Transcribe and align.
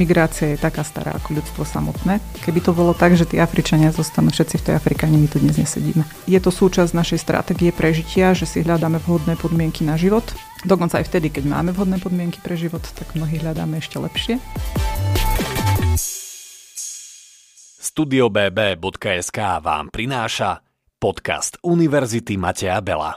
migrácia 0.00 0.56
je 0.56 0.56
taká 0.56 0.80
stará 0.80 1.12
ako 1.20 1.36
ľudstvo 1.36 1.68
samotné. 1.68 2.24
Keby 2.40 2.64
to 2.64 2.72
bolo 2.72 2.96
tak, 2.96 3.12
že 3.12 3.28
tí 3.28 3.36
Afričania 3.36 3.92
zostanú 3.92 4.32
všetci 4.32 4.56
v 4.56 4.64
tej 4.64 4.74
Afrikáne, 4.80 5.20
my 5.20 5.28
tu 5.28 5.36
dnes 5.36 5.60
nesedíme. 5.60 6.08
Je 6.24 6.40
to 6.40 6.48
súčasť 6.48 6.96
našej 6.96 7.20
stratégie 7.20 7.68
prežitia, 7.68 8.32
že 8.32 8.48
si 8.48 8.64
hľadáme 8.64 8.96
vhodné 9.04 9.36
podmienky 9.36 9.84
na 9.84 10.00
život. 10.00 10.24
Dokonca 10.64 11.04
aj 11.04 11.12
vtedy, 11.12 11.28
keď 11.28 11.44
máme 11.52 11.76
vhodné 11.76 12.00
podmienky 12.00 12.40
pre 12.40 12.56
život, 12.56 12.80
tak 12.96 13.12
mnohí 13.12 13.36
hľadáme 13.36 13.76
ešte 13.76 14.00
lepšie. 14.00 14.40
StudioBB.sk 17.80 19.38
vám 19.60 19.92
prináša 19.92 20.64
podcast 20.96 21.60
Univerzity 21.60 22.40
Mateja 22.40 22.80
Bela. 22.80 23.16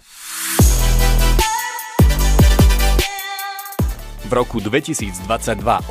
V 4.24 4.32
roku 4.32 4.64
2022 4.64 5.28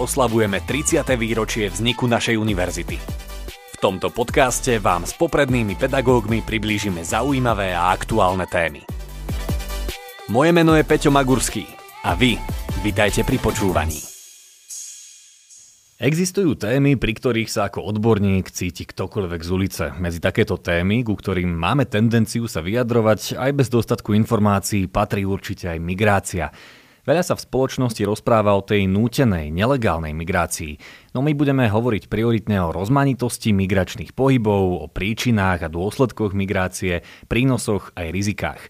oslavujeme 0.00 0.64
30. 0.64 1.04
výročie 1.20 1.68
vzniku 1.68 2.08
našej 2.08 2.40
univerzity. 2.40 2.96
V 3.52 3.76
tomto 3.76 4.08
podcaste 4.08 4.80
vám 4.80 5.04
s 5.04 5.12
poprednými 5.20 5.76
pedagógmi 5.76 6.40
priblížime 6.40 7.04
zaujímavé 7.04 7.76
a 7.76 7.92
aktuálne 7.92 8.48
témy. 8.48 8.88
Moje 10.32 10.50
meno 10.56 10.72
je 10.72 10.80
Peťo 10.80 11.12
Magurský 11.12 11.68
a 12.08 12.16
vy, 12.16 12.40
vitajte 12.80 13.20
pri 13.20 13.36
počúvaní. 13.36 14.00
Existujú 16.00 16.56
témy, 16.56 16.96
pri 16.96 17.12
ktorých 17.12 17.52
sa 17.52 17.68
ako 17.68 17.84
odborník 17.84 18.48
cíti 18.48 18.88
ktokoľvek 18.88 19.40
z 19.44 19.50
ulice. 19.52 19.84
Medzi 20.00 20.24
takéto 20.24 20.56
témy, 20.56 21.04
ku 21.04 21.20
ktorým 21.20 21.52
máme 21.52 21.84
tendenciu 21.84 22.48
sa 22.48 22.64
vyjadrovať 22.64 23.36
aj 23.36 23.50
bez 23.52 23.68
dostatku 23.68 24.16
informácií, 24.16 24.88
patrí 24.88 25.28
určite 25.28 25.68
aj 25.68 25.78
migrácia. 25.84 26.48
Veľa 27.02 27.26
sa 27.26 27.34
v 27.34 27.42
spoločnosti 27.42 27.98
rozpráva 28.06 28.54
o 28.54 28.62
tej 28.62 28.86
nútenej, 28.86 29.50
nelegálnej 29.50 30.14
migrácii, 30.14 30.78
no 31.18 31.18
my 31.18 31.34
budeme 31.34 31.66
hovoriť 31.66 32.06
prioritne 32.06 32.62
o 32.62 32.70
rozmanitosti 32.70 33.50
migračných 33.50 34.14
pohybov, 34.14 34.62
o 34.78 34.86
príčinách 34.86 35.66
a 35.66 35.72
dôsledkoch 35.72 36.30
migrácie, 36.30 37.02
prínosoch 37.26 37.90
aj 37.98 38.06
rizikách. 38.14 38.62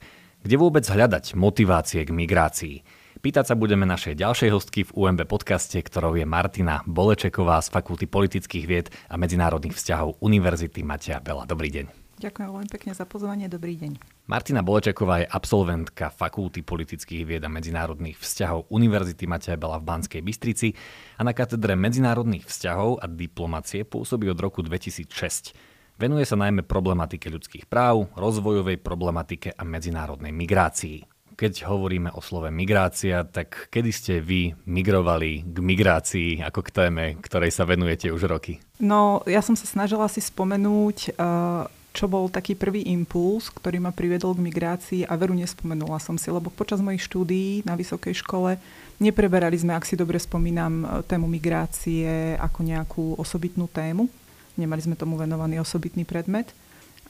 Kde 0.48 0.56
vôbec 0.56 0.80
hľadať 0.88 1.36
motivácie 1.36 2.08
k 2.08 2.10
migrácii? 2.16 2.76
Pýtať 3.20 3.52
sa 3.52 3.54
budeme 3.54 3.84
našej 3.84 4.16
ďalšej 4.16 4.50
hostky 4.50 4.80
v 4.88 4.94
UMB 4.96 5.28
podcaste, 5.28 5.76
ktorou 5.76 6.16
je 6.16 6.24
Martina 6.24 6.80
Bolečeková 6.88 7.60
z 7.60 7.68
Fakulty 7.68 8.08
politických 8.08 8.64
vied 8.64 8.88
a 9.12 9.20
medzinárodných 9.20 9.76
vzťahov 9.76 10.24
Univerzity 10.24 10.80
Matia 10.80 11.20
Bela. 11.20 11.44
Dobrý 11.44 11.68
deň. 11.68 12.01
Ďakujem 12.22 12.54
veľmi 12.54 12.70
pekne 12.70 12.94
za 12.94 13.02
pozvanie, 13.02 13.50
dobrý 13.50 13.74
deň. 13.82 13.98
Martina 14.30 14.62
Bolečeková 14.62 15.26
je 15.26 15.26
absolventka 15.26 16.06
Fakulty 16.06 16.62
politických 16.62 17.26
vied 17.26 17.42
a 17.42 17.50
medzinárodných 17.50 18.14
vzťahov 18.14 18.70
Univerzity 18.70 19.26
Mateja 19.26 19.58
Bela 19.58 19.82
v 19.82 19.90
Banskej 19.90 20.22
Bystrici 20.22 20.70
a 21.18 21.26
na 21.26 21.34
katedre 21.34 21.74
medzinárodných 21.74 22.46
vzťahov 22.46 23.02
a 23.02 23.10
diplomacie 23.10 23.82
pôsobí 23.82 24.30
od 24.30 24.38
roku 24.38 24.62
2006. 24.62 25.50
Venuje 25.98 26.22
sa 26.22 26.38
najmä 26.38 26.62
problematike 26.62 27.26
ľudských 27.26 27.66
práv, 27.66 28.06
rozvojovej 28.14 28.78
problematike 28.78 29.58
a 29.58 29.66
medzinárodnej 29.66 30.30
migrácii. 30.30 31.02
Keď 31.34 31.66
hovoríme 31.66 32.14
o 32.14 32.22
slove 32.22 32.54
migrácia, 32.54 33.26
tak 33.26 33.66
kedy 33.66 33.90
ste 33.90 34.14
vy 34.22 34.54
migrovali 34.70 35.42
k 35.42 35.56
migrácii 35.58 36.46
ako 36.46 36.60
k 36.62 36.70
téme, 36.70 37.04
ktorej 37.18 37.50
sa 37.50 37.66
venujete 37.66 38.14
už 38.14 38.30
roky? 38.30 38.62
No, 38.78 39.26
ja 39.26 39.42
som 39.42 39.58
sa 39.58 39.66
snažila 39.66 40.06
si 40.06 40.22
spomenúť 40.22 41.18
uh 41.18 41.81
čo 41.92 42.08
bol 42.08 42.32
taký 42.32 42.56
prvý 42.56 42.88
impuls, 42.88 43.52
ktorý 43.52 43.78
ma 43.80 43.92
priviedol 43.92 44.32
k 44.32 44.44
migrácii 44.44 45.02
a 45.04 45.14
veru 45.16 45.36
nespomenula 45.36 46.00
som 46.00 46.16
si, 46.16 46.32
lebo 46.32 46.48
počas 46.48 46.80
mojich 46.80 47.04
štúdií 47.04 47.62
na 47.68 47.76
vysokej 47.76 48.16
škole 48.24 48.56
nepreberali 49.02 49.58
sme, 49.58 49.74
ak 49.74 49.82
si 49.82 49.98
dobre 49.98 50.22
spomínam, 50.22 51.02
tému 51.10 51.26
migrácie 51.26 52.38
ako 52.38 52.60
nejakú 52.62 53.04
osobitnú 53.18 53.66
tému. 53.66 54.06
Nemali 54.54 54.78
sme 54.78 54.94
tomu 54.94 55.18
venovaný 55.18 55.58
osobitný 55.58 56.06
predmet. 56.06 56.54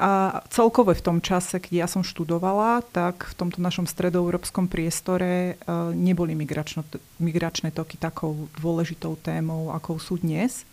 A 0.00 0.40
celkovo 0.48 0.96
v 0.96 1.04
tom 1.04 1.18
čase, 1.20 1.60
keď 1.60 1.84
ja 1.84 1.86
som 1.86 2.00
študovala, 2.00 2.80
tak 2.90 3.28
v 3.28 3.34
tomto 3.36 3.60
našom 3.60 3.84
stredoeurópskom 3.84 4.66
priestore 4.66 5.54
e, 5.54 5.74
neboli 5.92 6.32
migračné 6.32 7.70
toky 7.70 8.00
takou 8.00 8.48
dôležitou 8.56 9.20
témou, 9.20 9.68
akou 9.70 10.00
sú 10.00 10.16
dnes. 10.16 10.64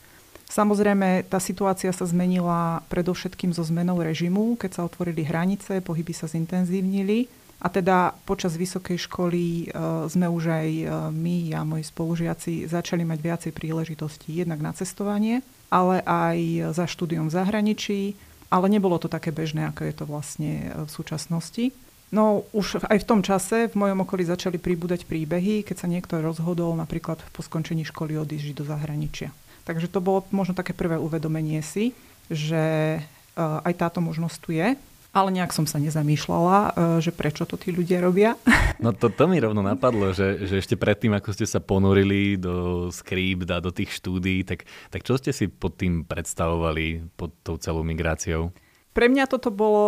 Samozrejme, 0.50 1.30
tá 1.30 1.38
situácia 1.38 1.94
sa 1.94 2.10
zmenila 2.10 2.82
predovšetkým 2.90 3.54
so 3.54 3.62
zmenou 3.62 4.02
režimu, 4.02 4.58
keď 4.58 4.82
sa 4.82 4.86
otvorili 4.90 5.22
hranice, 5.22 5.78
pohyby 5.86 6.10
sa 6.10 6.26
zintenzívnili. 6.26 7.30
A 7.60 7.68
teda 7.70 8.18
počas 8.24 8.56
vysokej 8.56 8.98
školy 9.06 9.44
e, 9.46 9.64
sme 10.08 10.32
už 10.32 10.44
aj 10.48 10.70
e, 10.72 10.86
my 11.12 11.38
a 11.54 11.68
moji 11.68 11.86
spolužiaci 11.86 12.66
začali 12.66 13.04
mať 13.04 13.20
viacej 13.20 13.52
príležitostí 13.52 14.32
jednak 14.32 14.64
na 14.64 14.72
cestovanie, 14.72 15.44
ale 15.68 16.00
aj 16.08 16.72
za 16.72 16.88
štúdium 16.88 17.28
v 17.28 17.36
zahraničí, 17.36 18.00
ale 18.48 18.72
nebolo 18.72 18.96
to 18.98 19.12
také 19.12 19.36
bežné, 19.36 19.70
ako 19.70 19.82
je 19.86 19.94
to 19.94 20.06
vlastne 20.08 20.52
e, 20.66 20.88
v 20.88 20.90
súčasnosti. 20.90 21.76
No 22.10 22.48
už 22.58 22.82
aj 22.90 23.06
v 23.06 23.08
tom 23.12 23.22
čase 23.22 23.70
v 23.70 23.76
mojom 23.76 24.02
okolí 24.08 24.26
začali 24.26 24.58
pribúdať 24.58 25.06
príbehy, 25.06 25.62
keď 25.62 25.76
sa 25.84 25.92
niekto 25.92 26.18
rozhodol 26.24 26.74
napríklad 26.74 27.22
po 27.36 27.46
skončení 27.46 27.86
školy 27.86 28.18
odísť 28.18 28.56
do 28.58 28.66
zahraničia. 28.66 29.30
Takže 29.70 29.86
to 29.86 30.02
bolo 30.02 30.26
možno 30.34 30.58
také 30.58 30.74
prvé 30.74 30.98
uvedomenie 30.98 31.62
si, 31.62 31.94
že 32.26 32.98
e, 32.98 33.02
aj 33.38 33.78
táto 33.78 34.02
možnosť 34.02 34.38
tu 34.42 34.58
je. 34.58 34.74
Ale 35.14 35.30
nejak 35.30 35.54
som 35.54 35.70
sa 35.70 35.78
nezamýšľala, 35.78 36.58
e, 36.58 36.70
že 37.06 37.14
prečo 37.14 37.46
to 37.46 37.54
tí 37.54 37.70
ľudia 37.70 38.02
robia. 38.02 38.34
No 38.80 38.96
to, 38.96 39.12
to 39.12 39.28
mi 39.28 39.36
rovno 39.44 39.60
napadlo, 39.60 40.16
že, 40.16 40.48
že 40.48 40.64
ešte 40.64 40.80
predtým, 40.80 41.12
ako 41.12 41.36
ste 41.36 41.44
sa 41.44 41.60
ponorili 41.60 42.40
do 42.40 42.88
script 42.96 43.52
a 43.52 43.60
do 43.60 43.76
tých 43.76 43.92
štúdií, 43.92 44.48
tak, 44.48 44.64
tak 44.88 45.04
čo 45.04 45.20
ste 45.20 45.36
si 45.36 45.52
pod 45.52 45.76
tým 45.76 46.08
predstavovali, 46.08 47.12
pod 47.20 47.36
tou 47.44 47.60
celou 47.60 47.84
migráciou? 47.84 48.56
Pre 48.96 49.06
mňa 49.12 49.28
toto 49.28 49.52
bolo, 49.52 49.86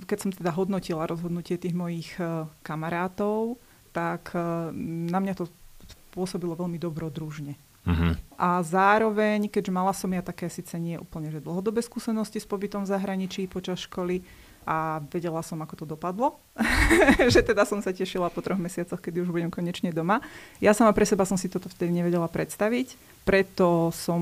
e, 0.00 0.06
keď 0.06 0.18
som 0.22 0.30
teda 0.30 0.54
hodnotila 0.54 1.10
rozhodnutie 1.10 1.60
tých 1.60 1.76
mojich 1.76 2.14
kamarátov, 2.64 3.60
tak 3.92 4.32
na 4.74 5.18
mňa 5.18 5.34
to 5.38 5.44
pôsobilo 6.14 6.54
veľmi 6.54 6.78
dobrodružne. 6.78 7.58
Uh-huh. 7.84 8.16
A 8.40 8.64
zároveň, 8.64 9.44
keďže 9.52 9.72
mala 9.72 9.92
som 9.92 10.08
ja 10.08 10.24
také 10.24 10.48
síce 10.48 10.72
nie 10.80 10.96
úplne 10.96 11.28
že 11.28 11.44
dlhodobé 11.44 11.84
skúsenosti 11.84 12.40
s 12.40 12.48
pobytom 12.48 12.88
v 12.88 12.90
zahraničí 12.96 13.44
počas 13.44 13.84
školy 13.84 14.24
a 14.64 15.04
vedela 15.12 15.44
som, 15.44 15.60
ako 15.60 15.84
to 15.84 15.84
dopadlo, 15.84 16.40
že 17.32 17.44
teda 17.44 17.68
som 17.68 17.84
sa 17.84 17.92
tešila 17.92 18.32
po 18.32 18.40
troch 18.40 18.56
mesiacoch, 18.56 18.96
kedy 18.96 19.20
už 19.20 19.28
budem 19.28 19.52
konečne 19.52 19.92
doma. 19.92 20.24
Ja 20.56 20.72
sama 20.72 20.96
pre 20.96 21.04
seba 21.04 21.28
som 21.28 21.36
si 21.36 21.52
toto 21.52 21.68
vtedy 21.68 21.92
nevedela 21.92 22.24
predstaviť, 22.24 22.96
preto 23.28 23.92
som 23.92 24.20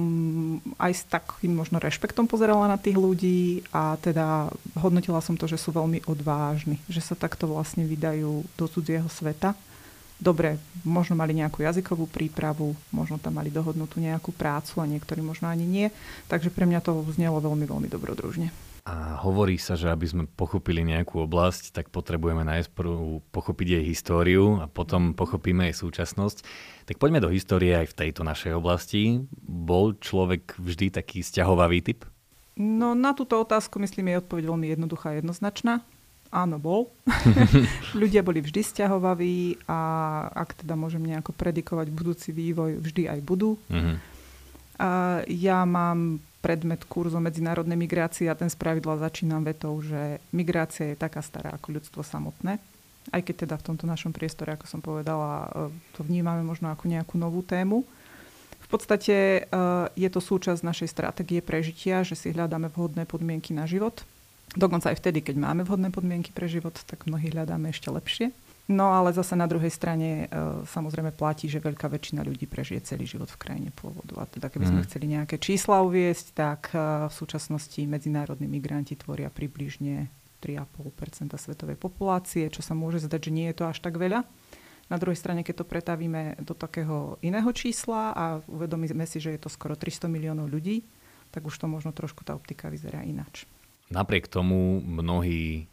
aj 0.82 0.92
s 0.92 1.02
takým 1.06 1.54
možno 1.54 1.78
rešpektom 1.78 2.26
pozerala 2.26 2.66
na 2.66 2.78
tých 2.78 2.98
ľudí 2.98 3.62
a 3.70 3.94
teda 4.02 4.50
hodnotila 4.82 5.22
som 5.22 5.38
to, 5.38 5.46
že 5.46 5.62
sú 5.62 5.70
veľmi 5.70 6.02
odvážni, 6.10 6.82
že 6.90 6.98
sa 6.98 7.14
takto 7.14 7.46
vlastne 7.46 7.86
vydajú 7.86 8.42
do 8.58 8.64
cudzieho 8.66 9.06
sveta 9.06 9.54
dobre, 10.22 10.62
možno 10.86 11.18
mali 11.18 11.34
nejakú 11.34 11.66
jazykovú 11.66 12.06
prípravu, 12.06 12.78
možno 12.94 13.18
tam 13.18 13.42
mali 13.42 13.50
dohodnutú 13.50 13.98
nejakú 13.98 14.30
prácu 14.30 14.78
a 14.78 14.86
niektorí 14.86 15.18
možno 15.18 15.50
ani 15.50 15.66
nie. 15.66 15.90
Takže 16.30 16.54
pre 16.54 16.62
mňa 16.70 16.78
to 16.78 17.02
znelo 17.10 17.42
veľmi, 17.42 17.66
veľmi 17.66 17.90
dobrodružne. 17.90 18.54
A 18.82 19.14
hovorí 19.22 19.62
sa, 19.62 19.78
že 19.78 19.86
aby 19.86 20.06
sme 20.10 20.24
pochopili 20.26 20.82
nejakú 20.82 21.22
oblasť, 21.22 21.70
tak 21.70 21.86
potrebujeme 21.94 22.42
najprv 22.42 23.22
pochopiť 23.30 23.78
jej 23.78 23.84
históriu 23.86 24.58
a 24.58 24.66
potom 24.66 25.14
pochopíme 25.14 25.70
jej 25.70 25.76
súčasnosť. 25.86 26.42
Tak 26.90 26.98
poďme 26.98 27.22
do 27.22 27.30
histórie 27.30 27.78
aj 27.78 27.94
v 27.94 27.98
tejto 28.06 28.26
našej 28.26 28.58
oblasti. 28.58 29.22
Bol 29.46 29.94
človek 30.02 30.58
vždy 30.58 30.98
taký 30.98 31.22
stiahovavý 31.22 31.78
typ? 31.78 32.02
No 32.58 32.98
na 32.98 33.14
túto 33.14 33.38
otázku 33.38 33.78
myslím 33.78 34.12
je 34.12 34.20
odpoveď 34.26 34.44
veľmi 34.50 34.66
jednoduchá 34.74 35.14
a 35.14 35.18
jednoznačná. 35.22 35.86
Áno, 36.32 36.56
bol. 36.56 36.88
Ľudia 38.00 38.24
boli 38.24 38.40
vždy 38.40 38.64
stiahovaví 38.64 39.68
a 39.68 39.78
ak 40.32 40.64
teda 40.64 40.72
môžem 40.80 41.04
nejako 41.04 41.36
predikovať 41.36 41.92
budúci 41.92 42.32
vývoj, 42.32 42.80
vždy 42.80 43.04
aj 43.12 43.20
budú. 43.20 43.60
Uh-huh. 43.68 44.00
A 44.80 45.20
ja 45.28 45.68
mám 45.68 46.24
predmet 46.40 46.88
kurzu 46.88 47.20
medzinárodnej 47.20 47.76
migrácie 47.76 48.32
a 48.32 48.34
ten 48.34 48.48
spravidla 48.48 49.04
začínam 49.04 49.44
vetou, 49.44 49.76
že 49.84 50.24
migrácia 50.32 50.90
je 50.90 50.96
taká 50.96 51.20
stará 51.20 51.52
ako 51.52 51.76
ľudstvo 51.76 52.00
samotné. 52.00 52.56
Aj 53.12 53.20
keď 53.20 53.44
teda 53.44 53.54
v 53.60 53.66
tomto 53.68 53.84
našom 53.84 54.16
priestore, 54.16 54.56
ako 54.56 54.64
som 54.64 54.80
povedala, 54.80 55.52
e, 55.68 55.68
to 55.92 56.00
vnímame 56.00 56.40
možno 56.40 56.72
ako 56.72 56.88
nejakú 56.88 57.20
novú 57.20 57.44
tému. 57.44 57.84
V 58.58 58.68
podstate 58.72 59.44
e, 59.44 59.60
je 60.00 60.08
to 60.08 60.18
súčasť 60.18 60.64
našej 60.64 60.88
stratégie 60.88 61.44
prežitia, 61.44 62.00
že 62.02 62.16
si 62.16 62.32
hľadáme 62.32 62.72
vhodné 62.72 63.04
podmienky 63.04 63.52
na 63.52 63.68
život 63.68 64.00
Dokonca 64.52 64.92
aj 64.92 65.00
vtedy, 65.00 65.24
keď 65.24 65.36
máme 65.40 65.62
vhodné 65.64 65.88
podmienky 65.88 66.28
pre 66.28 66.44
život, 66.44 66.76
tak 66.84 67.08
mnohí 67.08 67.32
hľadáme 67.32 67.72
ešte 67.72 67.88
lepšie. 67.88 68.36
No 68.70 68.94
ale 68.94 69.10
zase 69.10 69.34
na 69.34 69.50
druhej 69.50 69.74
strane 69.74 70.30
e, 70.30 70.36
samozrejme 70.70 71.10
platí, 71.10 71.50
že 71.50 71.58
veľká 71.58 71.90
väčšina 71.90 72.22
ľudí 72.22 72.46
prežije 72.46 72.94
celý 72.94 73.10
život 73.10 73.26
v 73.26 73.40
krajine 73.42 73.70
pôvodu. 73.74 74.22
A 74.22 74.24
teda 74.30 74.46
keby 74.52 74.70
sme 74.70 74.80
mm. 74.80 74.86
chceli 74.86 75.06
nejaké 75.10 75.36
čísla 75.42 75.82
uviesť, 75.82 76.26
tak 76.32 76.70
e, 76.70 77.10
v 77.10 77.12
súčasnosti 77.12 77.80
medzinárodní 77.82 78.46
migranti 78.46 78.94
tvoria 78.94 79.34
približne 79.34 80.06
3,5 80.44 81.34
svetovej 81.38 81.74
populácie, 81.74 82.46
čo 82.54 82.62
sa 82.62 82.78
môže 82.78 83.02
zdať, 83.02 83.30
že 83.30 83.34
nie 83.34 83.46
je 83.50 83.56
to 83.58 83.64
až 83.66 83.82
tak 83.82 83.98
veľa. 83.98 84.22
Na 84.90 84.96
druhej 85.00 85.18
strane, 85.18 85.42
keď 85.42 85.62
to 85.62 85.66
pretavíme 85.66 86.38
do 86.42 86.54
takého 86.54 87.18
iného 87.24 87.48
čísla 87.50 88.12
a 88.14 88.24
uvedomíme 88.46 89.06
si, 89.08 89.18
že 89.18 89.34
je 89.34 89.40
to 89.42 89.50
skoro 89.50 89.74
300 89.74 90.06
miliónov 90.06 90.46
ľudí, 90.46 90.86
tak 91.32 91.48
už 91.48 91.56
to 91.56 91.66
možno 91.66 91.90
trošku 91.90 92.22
tá 92.22 92.36
optika 92.36 92.68
vyzerá 92.68 93.00
ináč. 93.02 93.48
Napriek 93.92 94.26
tomu 94.26 94.80
mnohí 94.80 95.68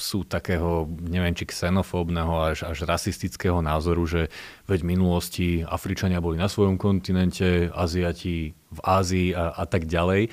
sú 0.00 0.24
takého, 0.24 0.88
neviem, 1.04 1.36
či 1.36 1.44
xenofóbneho 1.44 2.50
až, 2.50 2.64
až 2.64 2.88
rasistického 2.88 3.60
názoru, 3.60 4.08
že 4.08 4.32
veď 4.64 4.80
v 4.80 4.90
minulosti 4.96 5.48
Afričania 5.62 6.24
boli 6.24 6.40
na 6.40 6.48
svojom 6.48 6.80
kontinente, 6.80 7.68
Aziati 7.68 8.56
v 8.56 8.80
Ázii 8.80 9.36
a, 9.36 9.52
a 9.60 9.64
tak 9.68 9.84
ďalej. 9.84 10.32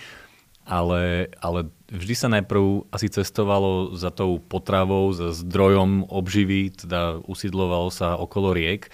Ale, 0.67 1.31
ale 1.39 1.59
vždy 1.91 2.15
sa 2.15 2.27
najprv 2.27 2.91
asi 2.91 3.07
cestovalo 3.07 3.95
za 3.95 4.11
tou 4.11 4.39
potravou, 4.39 5.11
za 5.15 5.31
zdrojom 5.31 6.07
obživy, 6.11 6.75
teda 6.75 7.23
usidlovalo 7.23 7.87
sa 7.87 8.19
okolo 8.19 8.51
riek 8.51 8.91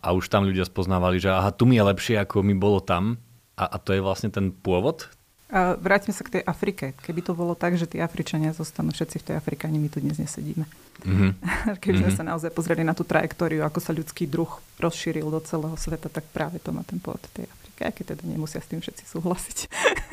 a 0.00 0.16
už 0.16 0.32
tam 0.32 0.48
ľudia 0.48 0.64
spoznávali, 0.64 1.20
že 1.20 1.28
aha, 1.28 1.52
tu 1.52 1.68
mi 1.68 1.76
je 1.76 1.84
lepšie, 1.84 2.16
ako 2.20 2.40
mi 2.40 2.56
bolo 2.56 2.80
tam. 2.80 3.20
A, 3.60 3.68
a 3.68 3.76
to 3.76 3.92
je 3.92 4.00
vlastne 4.00 4.32
ten 4.32 4.48
pôvod 4.48 5.12
a 5.52 5.76
vráťme 5.76 6.16
sa 6.16 6.24
k 6.24 6.40
tej 6.40 6.42
Afrike. 6.48 6.96
Keby 7.04 7.20
to 7.20 7.36
bolo 7.36 7.52
tak, 7.52 7.76
že 7.76 7.84
tí 7.84 8.00
Afričania 8.00 8.56
zostanú 8.56 8.88
všetci 8.88 9.20
v 9.20 9.26
tej 9.28 9.34
Afrike, 9.36 9.68
ani 9.68 9.76
my 9.76 9.92
tu 9.92 10.00
dnes 10.00 10.16
nesedíme. 10.16 10.64
Mm-hmm. 11.04 11.30
Keby 11.84 11.96
sme 12.00 12.08
mm-hmm. 12.08 12.16
sa 12.16 12.24
naozaj 12.24 12.50
pozreli 12.56 12.80
na 12.80 12.96
tú 12.96 13.04
trajektóriu, 13.04 13.60
ako 13.60 13.76
sa 13.84 13.92
ľudský 13.92 14.24
druh 14.24 14.48
rozšíril 14.80 15.28
do 15.28 15.44
celého 15.44 15.76
sveta, 15.76 16.08
tak 16.08 16.24
práve 16.32 16.56
to 16.56 16.72
má 16.72 16.80
ten 16.88 16.96
pôvod 16.96 17.20
tej 17.36 17.44
Afriky. 17.44 17.80
Aj 17.84 17.92
keď 17.92 18.16
teda 18.16 18.24
nemusia 18.24 18.64
s 18.64 18.70
tým 18.72 18.80
všetci 18.80 19.04
súhlasiť. 19.12 19.58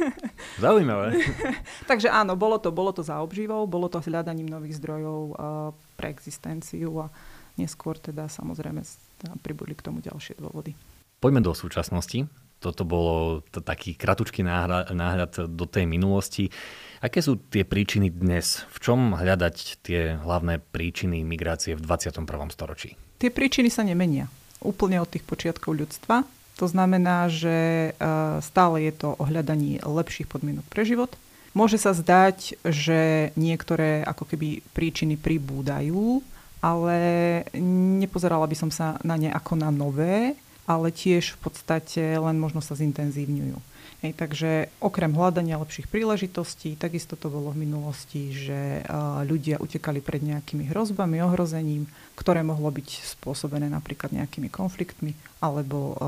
Zaujímavé. 0.64 1.24
Takže 1.90 2.12
áno, 2.12 2.36
bolo 2.36 2.60
to, 2.60 2.76
bolo 2.76 2.92
to 2.92 3.00
za 3.00 3.24
obživou, 3.24 3.64
bolo 3.64 3.88
to 3.88 4.04
hľadaním 4.04 4.52
nových 4.52 4.76
zdrojov 4.76 5.40
pre 5.96 6.12
existenciu 6.12 7.00
a 7.00 7.08
neskôr 7.56 7.96
teda 7.96 8.28
samozrejme 8.28 8.84
pribudli 9.40 9.72
k 9.72 9.88
tomu 9.88 10.04
ďalšie 10.04 10.36
dôvody. 10.36 10.76
Poďme 11.24 11.40
do 11.44 11.56
súčasnosti 11.56 12.28
toto 12.60 12.84
bolo 12.84 13.42
to 13.50 13.64
taký 13.64 13.96
kratučký 13.96 14.44
náhľad, 14.44 14.92
náhľad 14.92 15.32
do 15.48 15.66
tej 15.66 15.88
minulosti. 15.88 16.52
Aké 17.00 17.24
sú 17.24 17.40
tie 17.40 17.64
príčiny 17.64 18.12
dnes? 18.12 18.68
V 18.76 18.78
čom 18.84 19.16
hľadať 19.16 19.80
tie 19.80 20.20
hlavné 20.20 20.60
príčiny 20.60 21.24
migrácie 21.24 21.80
v 21.80 21.82
21. 21.82 22.28
storočí? 22.52 23.00
Tie 23.20 23.32
príčiny 23.32 23.72
sa 23.72 23.88
nemenia. 23.88 24.28
Úplne 24.60 25.00
od 25.00 25.08
tých 25.08 25.24
počiatkov 25.24 25.80
ľudstva. 25.80 26.28
To 26.60 26.68
znamená, 26.68 27.32
že 27.32 27.56
e, 27.96 28.02
stále 28.44 28.84
je 28.84 28.92
to 28.92 29.16
o 29.16 29.24
hľadaní 29.24 29.80
lepších 29.80 30.28
podmienok 30.28 30.68
pre 30.68 30.84
život. 30.84 31.16
Môže 31.56 31.80
sa 31.80 31.96
zdať, 31.96 32.60
že 32.68 33.32
niektoré 33.40 34.04
ako 34.04 34.28
keby 34.28 34.60
príčiny 34.76 35.16
pribúdajú, 35.16 36.20
ale 36.60 37.00
nepozerala 38.04 38.44
by 38.44 38.56
som 38.60 38.70
sa 38.70 39.00
na 39.08 39.16
ne 39.16 39.32
ako 39.32 39.56
na 39.56 39.72
nové, 39.72 40.36
ale 40.70 40.94
tiež 40.94 41.34
v 41.34 41.50
podstate 41.50 42.22
len 42.22 42.38
možno 42.38 42.62
sa 42.62 42.78
zintenzívňujú. 42.78 43.58
Hej, 44.00 44.16
takže 44.16 44.72
okrem 44.80 45.12
hľadania 45.12 45.60
lepších 45.60 45.92
príležitostí, 45.92 46.80
takisto 46.80 47.20
to 47.20 47.28
bolo 47.28 47.52
v 47.52 47.68
minulosti, 47.68 48.32
že 48.32 48.86
ľudia 49.28 49.60
utekali 49.60 50.00
pred 50.00 50.24
nejakými 50.24 50.72
hrozbami, 50.72 51.20
ohrozením, 51.20 51.84
ktoré 52.16 52.40
mohlo 52.46 52.72
byť 52.72 53.20
spôsobené 53.20 53.68
napríklad 53.68 54.16
nejakými 54.16 54.48
konfliktmi, 54.48 55.18
alebo 55.44 56.00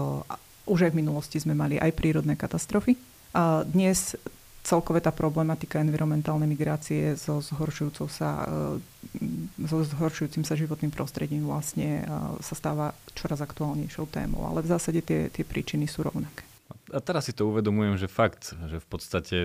už 0.69 0.87
aj 0.87 0.91
v 0.95 0.99
minulosti 1.03 1.41
sme 1.41 1.51
mali 1.51 1.81
aj 1.81 1.91
prírodné 1.91 2.39
katastrofy. 2.39 2.95
Uh, 3.31 3.63
dnes 3.67 4.15
celkové 4.61 5.01
tá 5.01 5.09
problematika 5.09 5.81
environmentálnej 5.81 6.45
migrácie 6.45 7.17
so 7.17 7.41
zhoršujúcou 7.41 8.07
sa, 8.07 8.45
e, 8.45 9.65
so 9.65 9.81
zhoršujúcim 9.81 10.45
sa 10.45 10.53
životným 10.53 10.93
prostredím 10.93 11.49
vlastne 11.49 12.01
e, 12.01 12.13
sa 12.45 12.53
stáva 12.53 12.93
čoraz 13.17 13.41
aktuálnejšou 13.41 14.05
témou. 14.13 14.45
Ale 14.45 14.61
v 14.61 14.71
zásade 14.71 15.01
tie, 15.01 15.33
tie 15.33 15.41
príčiny 15.41 15.89
sú 15.89 16.05
rovnaké. 16.05 16.45
A 16.93 16.99
teraz 17.01 17.25
si 17.27 17.33
to 17.33 17.49
uvedomujem, 17.49 17.97
že 17.97 18.11
fakt, 18.11 18.53
že 18.69 18.77
v 18.77 18.87
podstate 18.87 19.37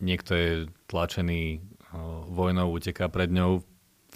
niekto 0.00 0.32
je 0.32 0.50
tlačený 0.88 1.42
e, 1.56 1.58
vojnou, 2.32 2.72
uteká 2.72 3.12
pred 3.12 3.28
ňou, 3.28 3.60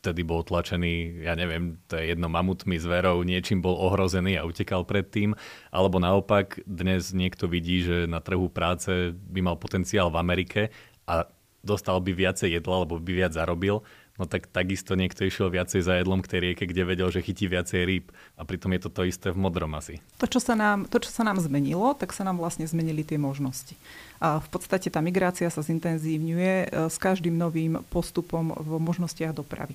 vtedy 0.00 0.24
bol 0.24 0.40
tlačený, 0.40 1.28
ja 1.28 1.36
neviem, 1.36 1.76
to 1.84 2.00
je 2.00 2.16
jedno 2.16 2.32
mamutmi, 2.32 2.80
zverou, 2.80 3.20
niečím 3.20 3.60
bol 3.60 3.76
ohrozený 3.76 4.40
a 4.40 4.48
utekal 4.48 4.88
predtým, 4.88 5.36
alebo 5.68 6.00
naopak 6.00 6.64
dnes 6.64 7.12
niekto 7.12 7.44
vidí, 7.44 7.84
že 7.84 8.08
na 8.08 8.24
trhu 8.24 8.48
práce 8.48 9.12
by 9.12 9.40
mal 9.44 9.60
potenciál 9.60 10.08
v 10.08 10.16
Amerike 10.16 10.60
a 11.04 11.28
dostal 11.60 12.00
by 12.00 12.16
viacej 12.16 12.56
jedla, 12.56 12.80
alebo 12.80 12.96
by 12.96 13.12
viac 13.12 13.36
zarobil, 13.36 13.84
no 14.20 14.28
tak 14.28 14.52
takisto 14.52 14.92
niekto 14.92 15.24
išiel 15.24 15.48
viacej 15.48 15.80
za 15.80 15.96
jedlom 15.96 16.20
k 16.20 16.28
tej 16.28 16.40
rieke, 16.44 16.64
kde 16.68 16.84
vedel, 16.84 17.08
že 17.08 17.24
chytí 17.24 17.48
viacej 17.48 17.80
rýb. 17.88 18.12
A 18.36 18.44
pritom 18.44 18.68
je 18.76 18.84
to 18.84 18.90
to 18.92 19.02
isté 19.08 19.32
v 19.32 19.40
modrom 19.40 19.72
asi. 19.72 20.04
To 20.20 20.28
čo, 20.28 20.44
sa 20.44 20.52
nám, 20.52 20.84
to, 20.92 21.00
čo 21.00 21.08
sa 21.08 21.24
nám 21.24 21.40
zmenilo, 21.40 21.96
tak 21.96 22.12
sa 22.12 22.24
nám 22.24 22.36
vlastne 22.36 22.68
zmenili 22.68 23.00
tie 23.00 23.16
možnosti. 23.16 23.72
A 24.20 24.44
v 24.44 24.48
podstate 24.52 24.92
tá 24.92 25.00
migrácia 25.00 25.48
sa 25.48 25.64
zintenzívňuje 25.64 26.52
e, 26.52 26.66
s 26.92 26.96
každým 27.00 27.32
novým 27.32 27.80
postupom 27.88 28.52
v 28.52 28.76
možnostiach 28.76 29.32
dopravy. 29.32 29.72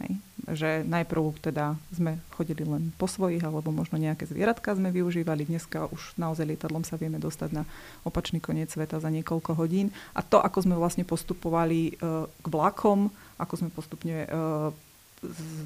Hej. 0.00 0.16
Že 0.42 0.70
najprv 0.88 1.38
teda 1.44 1.76
sme 1.92 2.18
chodili 2.32 2.64
len 2.64 2.90
po 2.96 3.04
svojich, 3.04 3.44
alebo 3.44 3.68
možno 3.68 4.00
nejaké 4.00 4.24
zvieratka 4.24 4.72
sme 4.72 4.88
využívali. 4.88 5.44
Dneska 5.44 5.92
už 5.92 6.16
naozaj 6.16 6.48
lietadlom 6.48 6.82
sa 6.82 6.96
vieme 6.96 7.20
dostať 7.20 7.50
na 7.52 7.62
opačný 8.06 8.40
koniec 8.40 8.72
sveta 8.72 8.98
za 8.98 9.12
niekoľko 9.12 9.54
hodín. 9.54 9.92
A 10.16 10.24
to, 10.24 10.42
ako 10.42 10.64
sme 10.64 10.74
vlastne 10.74 11.06
postupovali 11.06 11.94
uh, 12.00 12.26
k 12.26 12.46
vlakom, 12.48 13.12
ako 13.38 13.54
sme 13.54 13.68
postupne 13.70 14.26
uh, 14.26 14.72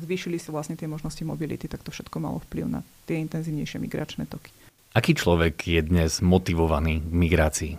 zvýšili 0.05 0.37
si 0.37 0.52
vlastne 0.52 0.76
tie 0.76 0.84
možnosti 0.84 1.25
mobility, 1.25 1.64
tak 1.64 1.81
to 1.81 1.88
všetko 1.88 2.20
malo 2.20 2.44
vplyv 2.44 2.69
na 2.69 2.81
tie 3.08 3.17
intenzívnejšie 3.25 3.81
migračné 3.81 4.29
toky. 4.29 4.52
Aký 4.93 5.17
človek 5.17 5.56
je 5.64 5.81
dnes 5.81 6.20
motivovaný 6.20 7.00
k 7.00 7.12
migrácii? 7.12 7.72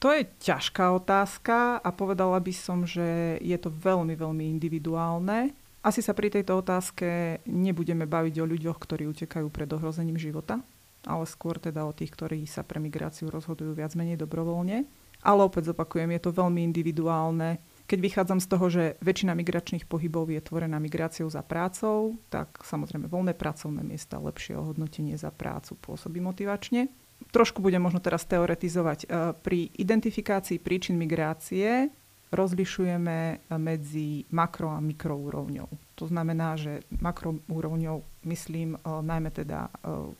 To 0.00 0.16
je 0.16 0.24
ťažká 0.40 0.96
otázka 0.96 1.76
a 1.84 1.88
povedala 1.92 2.40
by 2.40 2.52
som, 2.56 2.88
že 2.88 3.36
je 3.44 3.56
to 3.60 3.68
veľmi, 3.68 4.16
veľmi 4.16 4.48
individuálne. 4.48 5.52
Asi 5.80 6.04
sa 6.04 6.12
pri 6.12 6.28
tejto 6.28 6.60
otázke 6.60 7.40
nebudeme 7.48 8.04
baviť 8.04 8.34
o 8.40 8.48
ľuďoch, 8.48 8.76
ktorí 8.76 9.08
utekajú 9.08 9.48
pred 9.48 9.68
ohrozením 9.72 10.20
života, 10.20 10.60
ale 11.08 11.24
skôr 11.24 11.56
teda 11.56 11.88
o 11.88 11.96
tých, 11.96 12.12
ktorí 12.12 12.44
sa 12.44 12.60
pre 12.60 12.76
migráciu 12.76 13.32
rozhodujú 13.32 13.72
viac 13.72 13.96
menej 13.96 14.20
dobrovoľne. 14.20 14.84
Ale 15.20 15.40
opäť 15.44 15.72
zopakujem, 15.72 16.16
je 16.16 16.20
to 16.20 16.36
veľmi 16.36 16.64
individuálne. 16.64 17.60
Keď 17.88 17.98
vychádzam 18.00 18.40
z 18.40 18.48
toho, 18.48 18.66
že 18.72 18.84
väčšina 19.04 19.36
migračných 19.36 19.84
pohybov 19.84 20.32
je 20.32 20.40
tvorená 20.40 20.80
migráciou 20.80 21.28
za 21.28 21.44
prácou, 21.44 22.16
tak 22.32 22.60
samozrejme 22.64 23.08
voľné 23.08 23.36
pracovné 23.36 23.84
miesta, 23.84 24.16
lepšie 24.16 24.56
ohodnotenie 24.56 25.16
za 25.20 25.28
prácu 25.28 25.76
pôsobí 25.76 26.24
motivačne. 26.24 26.88
Trošku 27.36 27.60
budem 27.60 27.84
možno 27.84 28.00
teraz 28.00 28.24
teoretizovať. 28.24 29.04
Pri 29.44 29.68
identifikácii 29.76 30.56
príčin 30.56 30.96
migrácie 30.96 31.92
rozlišujeme 32.30 33.50
medzi 33.58 34.24
makro 34.30 34.70
a 34.70 34.78
mikroúrovňou. 34.78 35.68
To 35.98 36.04
znamená, 36.06 36.54
že 36.54 36.86
makroúrovňou 37.02 38.06
myslím 38.24 38.78
uh, 38.78 39.02
najmä 39.02 39.34
teda 39.34 39.66
uh, 39.66 40.14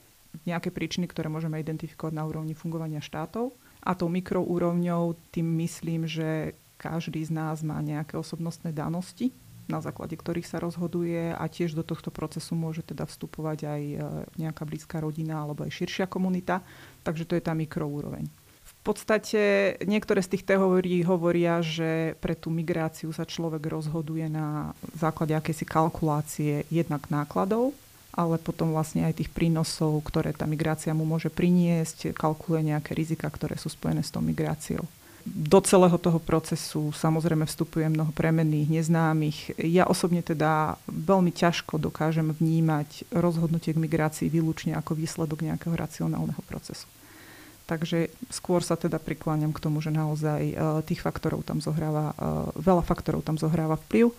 nejaké 0.47 0.75
príčiny, 0.75 1.07
ktoré 1.07 1.31
môžeme 1.31 1.59
identifikovať 1.63 2.15
na 2.15 2.27
úrovni 2.27 2.55
fungovania 2.55 3.03
štátov. 3.03 3.55
A 3.81 3.97
tou 3.97 4.11
mikroúrovňou 4.13 5.17
tým 5.33 5.47
myslím, 5.65 6.05
že 6.05 6.53
každý 6.77 7.25
z 7.25 7.33
nás 7.33 7.63
má 7.65 7.81
nejaké 7.81 8.19
osobnostné 8.19 8.75
danosti, 8.75 9.33
na 9.71 9.79
základe 9.79 10.19
ktorých 10.19 10.51
sa 10.51 10.59
rozhoduje 10.59 11.31
a 11.31 11.45
tiež 11.47 11.79
do 11.79 11.87
tohto 11.87 12.11
procesu 12.11 12.59
môže 12.59 12.83
teda 12.83 13.07
vstupovať 13.07 13.59
aj 13.71 13.83
uh, 13.87 13.99
nejaká 14.35 14.67
blízka 14.67 14.99
rodina 14.99 15.47
alebo 15.47 15.63
aj 15.63 15.79
širšia 15.79 16.11
komunita. 16.11 16.59
Takže 17.07 17.23
to 17.23 17.39
je 17.39 17.43
tá 17.47 17.55
mikroúroveň. 17.55 18.40
V 18.81 18.97
podstate 18.97 19.77
niektoré 19.85 20.25
z 20.25 20.33
tých 20.37 20.49
teórií 20.49 21.05
hovoria, 21.05 21.61
že 21.61 22.17
pre 22.17 22.33
tú 22.33 22.49
migráciu 22.49 23.13
sa 23.13 23.29
človek 23.29 23.61
rozhoduje 23.69 24.25
na 24.33 24.73
základe 24.97 25.37
akejsi 25.37 25.69
kalkulácie 25.69 26.65
jednak 26.73 27.05
nákladov, 27.13 27.77
ale 28.17 28.41
potom 28.41 28.73
vlastne 28.73 29.05
aj 29.05 29.21
tých 29.21 29.29
prínosov, 29.29 30.01
ktoré 30.09 30.33
tá 30.33 30.49
migrácia 30.49 30.97
mu 30.97 31.05
môže 31.05 31.29
priniesť, 31.29 32.17
kalkuluje 32.17 32.73
nejaké 32.73 32.97
rizika, 32.97 33.29
ktoré 33.29 33.61
sú 33.61 33.69
spojené 33.69 34.01
s 34.01 34.09
tou 34.09 34.25
migráciou. 34.25 34.89
Do 35.29 35.61
celého 35.61 36.01
toho 36.01 36.17
procesu 36.17 36.89
samozrejme 36.97 37.45
vstupuje 37.45 37.85
mnoho 37.85 38.09
premenných, 38.17 38.81
neznámych. 38.81 39.61
Ja 39.61 39.85
osobne 39.85 40.25
teda 40.25 40.81
veľmi 40.89 41.29
ťažko 41.37 41.77
dokážem 41.77 42.33
vnímať 42.33 43.13
rozhodnutie 43.13 43.77
k 43.77 43.83
migrácii 43.85 44.33
výlučne 44.33 44.73
ako 44.73 44.97
výsledok 44.97 45.45
nejakého 45.45 45.77
racionálneho 45.77 46.41
procesu. 46.49 46.89
Takže 47.71 48.11
skôr 48.35 48.67
sa 48.67 48.75
teda 48.75 48.99
prikláňam 48.99 49.55
k 49.55 49.63
tomu, 49.63 49.79
že 49.79 49.95
naozaj 49.95 50.43
e, 50.43 50.55
tých 50.83 51.07
faktorov 51.07 51.47
tam 51.47 51.63
zohráva, 51.63 52.11
e, 52.19 52.59
veľa 52.59 52.83
faktorov 52.83 53.23
tam 53.23 53.39
zohráva 53.39 53.79
vplyv, 53.87 54.11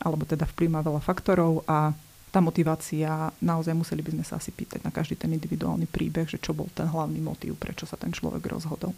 alebo 0.00 0.24
teda 0.24 0.48
vplyv 0.48 0.68
má 0.72 0.80
veľa 0.80 1.04
faktorov 1.04 1.68
a 1.68 1.92
tá 2.32 2.40
motivácia, 2.40 3.28
naozaj 3.44 3.76
museli 3.76 4.00
by 4.00 4.10
sme 4.16 4.24
sa 4.24 4.40
asi 4.40 4.56
pýtať 4.56 4.80
na 4.82 4.90
každý 4.90 5.20
ten 5.20 5.30
individuálny 5.36 5.84
príbeh, 5.84 6.26
že 6.26 6.40
čo 6.40 6.56
bol 6.56 6.72
ten 6.72 6.88
hlavný 6.88 7.20
motív, 7.20 7.60
prečo 7.60 7.84
sa 7.84 8.00
ten 8.00 8.08
človek 8.08 8.40
rozhodol. 8.48 8.96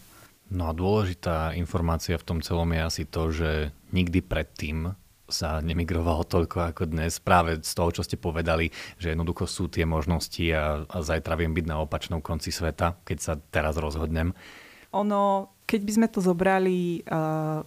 No 0.54 0.70
a 0.70 0.72
dôležitá 0.72 1.58
informácia 1.58 2.14
v 2.14 2.26
tom 2.30 2.38
celom 2.38 2.70
je 2.70 2.80
asi 2.80 3.02
to, 3.10 3.34
že 3.34 3.74
nikdy 3.90 4.22
predtým 4.22 4.94
sa 5.26 5.58
nemigrovalo 5.58 6.22
toľko 6.22 6.72
ako 6.72 6.82
dnes. 6.86 7.18
Práve 7.18 7.58
z 7.58 7.72
toho, 7.74 7.90
čo 7.90 8.02
ste 8.06 8.14
povedali, 8.14 8.70
že 8.96 9.12
jednoducho 9.12 9.50
sú 9.50 9.66
tie 9.66 9.82
možnosti 9.82 10.42
a, 10.54 10.86
a 10.86 10.98
zajtra 11.02 11.34
viem 11.34 11.52
byť 11.52 11.66
na 11.66 11.82
opačnom 11.82 12.22
konci 12.22 12.54
sveta, 12.54 12.94
keď 13.02 13.18
sa 13.18 13.32
teraz 13.50 13.74
rozhodnem. 13.76 14.32
Ono, 14.94 15.50
keď 15.66 15.80
by 15.82 15.92
sme 15.92 16.08
to 16.08 16.22
zobrali, 16.22 17.02
uh, 17.10 17.60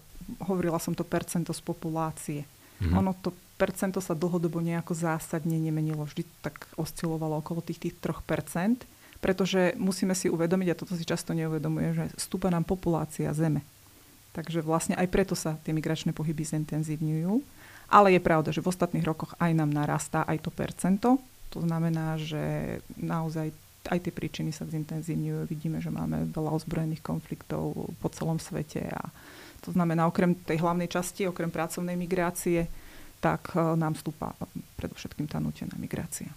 hovorila 0.47 0.79
som 0.79 0.95
to 0.95 1.03
percento 1.03 1.51
z 1.51 1.61
populácie. 1.61 2.41
Mm-hmm. 2.79 2.95
Ono 2.95 3.11
to 3.19 3.35
percento 3.59 3.99
sa 3.99 4.15
dlhodobo 4.15 4.63
nejako 4.63 4.95
zásadne 4.95 5.59
nemenilo. 5.59 6.07
Vždy 6.07 6.23
tak 6.39 6.63
oscilovalo 6.79 7.43
okolo 7.43 7.59
tých, 7.59 7.83
tých 7.83 7.95
3%, 7.99 8.87
pretože 9.19 9.75
musíme 9.75 10.15
si 10.15 10.31
uvedomiť, 10.31 10.67
a 10.71 10.79
toto 10.79 10.95
si 10.95 11.03
často 11.03 11.35
neuvedomuje, 11.35 11.87
že 11.91 12.05
stúpa 12.15 12.47
nám 12.47 12.63
populácia 12.63 13.35
Zeme. 13.35 13.59
Takže 14.39 14.63
vlastne 14.63 14.95
aj 14.95 15.11
preto 15.11 15.35
sa 15.35 15.59
tie 15.67 15.75
migračné 15.75 16.15
pohyby 16.15 16.47
zintenzívňujú. 16.47 17.43
Ale 17.91 18.15
je 18.15 18.23
pravda, 18.23 18.55
že 18.55 18.63
v 18.63 18.71
ostatných 18.71 19.03
rokoch 19.03 19.35
aj 19.35 19.51
nám 19.51 19.75
narastá 19.75 20.23
aj 20.23 20.47
to 20.47 20.51
percento. 20.53 21.19
To 21.51 21.59
znamená, 21.59 22.15
že 22.15 22.79
naozaj 22.95 23.51
aj 23.91 23.99
tie 23.99 24.13
príčiny 24.15 24.55
sa 24.55 24.63
zintenzívňujú. 24.63 25.43
Vidíme, 25.51 25.83
že 25.83 25.91
máme 25.91 26.31
veľa 26.31 26.55
ozbrojených 26.55 27.03
konfliktov 27.03 27.91
po 27.99 28.07
celom 28.15 28.39
svete 28.39 28.87
a 28.87 29.11
to 29.59 29.75
znamená, 29.75 30.07
okrem 30.07 30.39
tej 30.39 30.63
hlavnej 30.63 30.87
časti, 30.87 31.27
okrem 31.27 31.51
pracovnej 31.51 31.99
migrácie, 31.99 32.63
tak 33.19 33.51
e, 33.51 33.75
nám 33.75 33.99
stúpa 33.99 34.31
predovšetkým 34.79 35.27
tá 35.27 35.43
nutená 35.43 35.75
migrácia. 35.75 36.31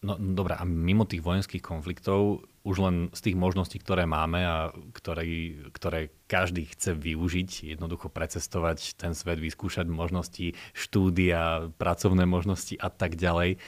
No 0.00 0.16
dobré, 0.16 0.56
a 0.56 0.64
mimo 0.64 1.04
tých 1.04 1.20
vojenských 1.20 1.60
konfliktov, 1.60 2.40
už 2.64 2.76
len 2.80 2.96
z 3.12 3.30
tých 3.30 3.36
možností, 3.36 3.76
ktoré 3.76 4.08
máme 4.08 4.40
a 4.40 4.56
ktoré, 4.96 5.24
ktoré 5.70 6.08
každý 6.24 6.64
chce 6.72 6.96
využiť, 6.96 7.76
jednoducho 7.76 8.08
precestovať 8.08 8.96
ten 8.96 9.12
svet, 9.12 9.36
vyskúšať 9.36 9.84
možnosti 9.84 10.56
štúdia, 10.72 11.68
pracovné 11.76 12.24
možnosti 12.24 12.74
a 12.80 12.88
tak 12.88 13.20
ďalej. 13.20 13.60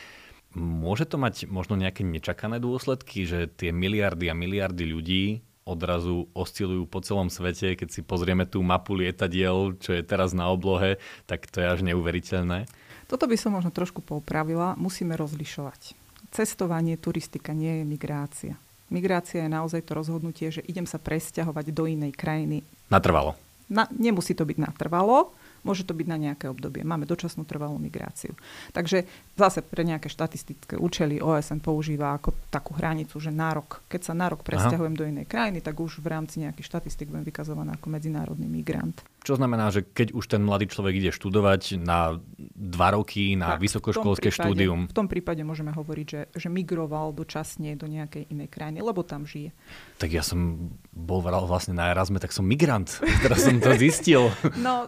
Môže 0.57 1.05
to 1.05 1.21
mať 1.21 1.45
možno 1.45 1.77
nejaké 1.77 2.01
nečakané 2.01 2.57
dôsledky, 2.57 3.29
že 3.29 3.53
tie 3.53 3.69
miliardy 3.77 4.33
a 4.33 4.35
miliardy 4.35 4.89
ľudí 4.89 5.25
odrazu 5.69 6.31
oscilujú 6.33 6.89
po 6.89 7.05
celom 7.05 7.29
svete. 7.29 7.77
Keď 7.77 7.89
si 7.93 8.01
pozrieme 8.01 8.49
tú 8.49 8.65
mapu 8.65 8.97
lietadiel, 8.97 9.77
čo 9.77 9.93
je 9.93 10.01
teraz 10.01 10.33
na 10.33 10.49
oblohe, 10.49 10.97
tak 11.29 11.45
to 11.51 11.61
je 11.61 11.67
až 11.69 11.81
neuveriteľné. 11.85 12.65
Toto 13.11 13.29
by 13.29 13.37
som 13.37 13.53
možno 13.53 13.75
trošku 13.75 14.01
popravila. 14.01 14.79
Musíme 14.81 15.19
rozlišovať. 15.19 15.93
Cestovanie, 16.33 16.97
turistika 16.97 17.53
nie 17.53 17.83
je 17.83 17.85
migrácia. 17.85 18.55
Migrácia 18.89 19.43
je 19.43 19.51
naozaj 19.51 19.83
to 19.83 19.93
rozhodnutie, 19.99 20.49
že 20.51 20.63
idem 20.67 20.87
sa 20.87 21.03
presťahovať 21.03 21.75
do 21.75 21.85
inej 21.91 22.15
krajiny. 22.15 22.63
Natrvalo. 22.87 23.35
Na, 23.67 23.91
nemusí 23.91 24.31
to 24.33 24.47
byť 24.47 24.59
natrvalo, 24.63 25.35
Môže 25.67 25.83
to 25.83 25.99
byť 25.99 26.07
na 26.07 26.15
nejaké 26.15 26.47
obdobie. 26.47 26.87
Máme 26.87 27.11
dočasnú 27.11 27.43
trvalú 27.43 27.83
migráciu. 27.83 28.39
Takže 28.71 29.03
zase 29.35 29.67
pre 29.67 29.83
nejaké 29.83 30.07
štatistické 30.07 30.79
účely 30.79 31.19
OSN 31.19 31.59
používa 31.59 32.15
ako 32.15 32.31
takú 32.55 32.79
hranicu, 32.79 33.19
že 33.19 33.35
na 33.35 33.51
rok, 33.51 33.83
keď 33.91 34.01
sa 34.07 34.15
na 34.15 34.31
rok 34.31 34.47
presťahujem 34.47 34.95
do 34.95 35.03
inej 35.03 35.27
krajiny, 35.27 35.59
tak 35.59 35.83
už 35.83 35.99
v 35.99 36.07
rámci 36.07 36.39
nejakých 36.47 36.71
štatistik 36.71 37.11
budem 37.11 37.27
vykazovaná 37.27 37.75
ako 37.75 37.91
medzinárodný 37.91 38.47
migrant. 38.47 39.03
Čo 39.27 39.35
znamená, 39.35 39.75
že 39.75 39.83
keď 39.83 40.15
už 40.15 40.31
ten 40.31 40.39
mladý 40.47 40.71
človek 40.71 41.03
ide 41.03 41.11
študovať 41.11 41.83
na 41.83 42.23
dva 42.39 42.95
roky 42.95 43.35
na 43.35 43.59
tak, 43.59 43.67
vysokoškolské 43.67 44.31
v 44.31 44.39
prípade, 44.39 44.47
štúdium. 44.55 44.81
V 44.87 44.95
tom 44.95 45.11
prípade 45.11 45.43
môžeme 45.43 45.75
hovoriť, 45.75 46.07
že, 46.07 46.21
že 46.31 46.47
migroval 46.47 47.11
dočasne 47.11 47.75
do 47.75 47.91
nejakej 47.91 48.31
inej 48.31 48.47
krajiny, 48.55 48.87
lebo 48.87 49.03
tam 49.03 49.27
žije. 49.27 49.51
Tak 49.99 50.15
ja 50.15 50.23
som 50.23 50.71
bol 50.95 51.27
vlastne 51.27 51.75
na 51.75 51.91
Erasme, 51.91 52.23
tak 52.23 52.31
som 52.31 52.47
migrant. 52.47 53.03
Teraz 53.27 53.43
som 53.43 53.59
to 53.59 53.75
zistil. 53.75 54.31
No, 54.63 54.87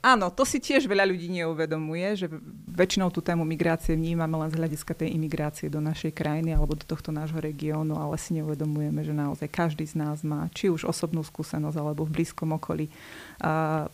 áno, 0.00 0.32
to 0.32 0.48
si 0.48 0.56
tiež 0.56 0.88
veľa 0.88 1.04
ľudí 1.04 1.28
neuvedomuje, 1.28 2.16
že 2.16 2.32
väčšinou 2.72 3.12
tú 3.12 3.20
tému 3.20 3.44
migrácie 3.44 3.92
vnímame 3.92 4.40
len 4.40 4.48
z 4.48 4.56
hľadiska 4.56 5.04
tej 5.04 5.12
imigrácie 5.12 5.68
do 5.68 5.84
našej 5.84 6.16
krajiny 6.16 6.56
alebo 6.56 6.80
do 6.80 6.88
tohto 6.88 7.12
nášho 7.12 7.44
regiónu, 7.44 8.00
ale 8.00 8.16
si 8.16 8.40
neuvedomujeme, 8.40 9.04
že 9.04 9.12
naozaj 9.12 9.52
každý 9.52 9.84
z 9.84 10.00
nás 10.00 10.24
má 10.24 10.48
či 10.56 10.72
už 10.72 10.88
osobnú 10.88 11.20
skúsenosť 11.20 11.76
alebo 11.76 12.08
v 12.08 12.24
blízkom 12.24 12.56
okolí 12.56 12.88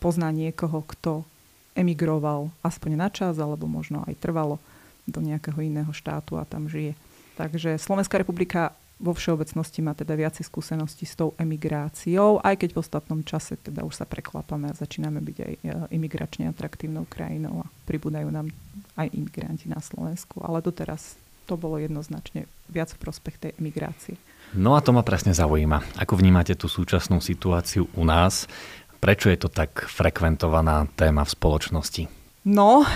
pozná 0.00 0.32
niekoho, 0.34 0.84
kto 0.86 1.22
emigroval 1.72 2.52
aspoň 2.60 2.90
na 2.96 3.08
čas, 3.08 3.40
alebo 3.40 3.64
možno 3.64 4.04
aj 4.04 4.20
trvalo 4.20 4.60
do 5.08 5.18
nejakého 5.18 5.58
iného 5.64 5.90
štátu 5.90 6.38
a 6.38 6.44
tam 6.46 6.68
žije. 6.68 6.94
Takže 7.34 7.80
Slovenská 7.80 8.20
republika 8.20 8.76
vo 9.02 9.10
všeobecnosti 9.10 9.82
má 9.82 9.98
teda 9.98 10.14
viacej 10.14 10.46
skúseností 10.46 11.02
s 11.02 11.18
tou 11.18 11.34
emigráciou, 11.34 12.38
aj 12.38 12.54
keď 12.62 12.70
v 12.70 12.80
ostatnom 12.86 13.20
čase 13.26 13.58
teda 13.58 13.82
už 13.82 13.98
sa 13.98 14.06
preklapame 14.06 14.70
a 14.70 14.78
začíname 14.78 15.18
byť 15.18 15.36
aj 15.42 15.52
e, 15.58 15.60
imigračne 15.90 16.46
atraktívnou 16.46 17.02
krajinou 17.10 17.66
a 17.66 17.70
pribúdajú 17.82 18.30
nám 18.30 18.54
aj 18.94 19.10
imigranti 19.10 19.66
na 19.66 19.82
Slovensku. 19.82 20.38
Ale 20.46 20.62
doteraz 20.62 21.18
to 21.50 21.58
bolo 21.58 21.82
jednoznačne 21.82 22.46
viac 22.70 22.94
v 22.94 23.02
prospech 23.02 23.36
tej 23.42 23.50
emigrácie. 23.58 24.14
No 24.54 24.76
a 24.76 24.84
to 24.84 24.94
ma 24.94 25.02
presne 25.02 25.34
zaujíma. 25.34 25.98
Ako 25.98 26.20
vnímate 26.20 26.54
tú 26.54 26.70
súčasnú 26.70 27.18
situáciu 27.18 27.88
u 27.96 28.04
nás? 28.06 28.46
Prečo 29.02 29.34
je 29.34 29.38
to 29.42 29.50
tak 29.50 29.90
frekventovaná 29.90 30.86
téma 30.94 31.26
v 31.26 31.34
spoločnosti? 31.34 32.02
No, 32.46 32.86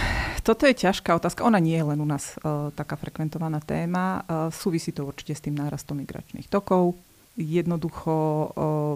toto 0.47 0.63
je 0.71 0.87
ťažká 0.87 1.19
otázka. 1.19 1.43
Ona 1.43 1.59
nie 1.59 1.75
je 1.75 1.83
len 1.83 1.99
u 1.99 2.07
nás 2.07 2.39
uh, 2.39 2.71
taká 2.71 2.95
frekventovaná 2.95 3.59
téma. 3.59 4.23
Uh, 4.23 4.55
súvisí 4.55 4.95
to 4.95 5.03
určite 5.03 5.35
s 5.35 5.43
tým 5.43 5.59
nárastom 5.59 5.99
migračných 5.99 6.47
tokov. 6.47 6.95
Jednoducho 7.35 8.15
uh, 8.15 8.49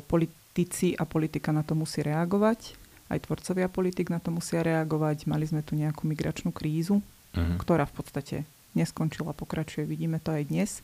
politici 0.07 0.95
a 0.95 1.03
politika 1.03 1.51
na 1.51 1.67
to 1.67 1.75
musí 1.75 1.99
reagovať. 2.07 2.79
Aj 3.11 3.19
tvorcovia 3.19 3.67
politik 3.67 4.07
na 4.07 4.23
to 4.23 4.31
musia 4.31 4.63
reagovať. 4.63 5.27
Mali 5.27 5.51
sme 5.51 5.67
tu 5.67 5.75
nejakú 5.75 6.07
migračnú 6.07 6.55
krízu, 6.55 7.03
uh-huh. 7.03 7.59
ktorá 7.59 7.91
v 7.91 7.95
podstate 7.99 8.37
neskončila, 8.79 9.35
pokračuje. 9.35 9.83
Vidíme 9.83 10.23
to 10.23 10.31
aj 10.31 10.47
dnes. 10.47 10.79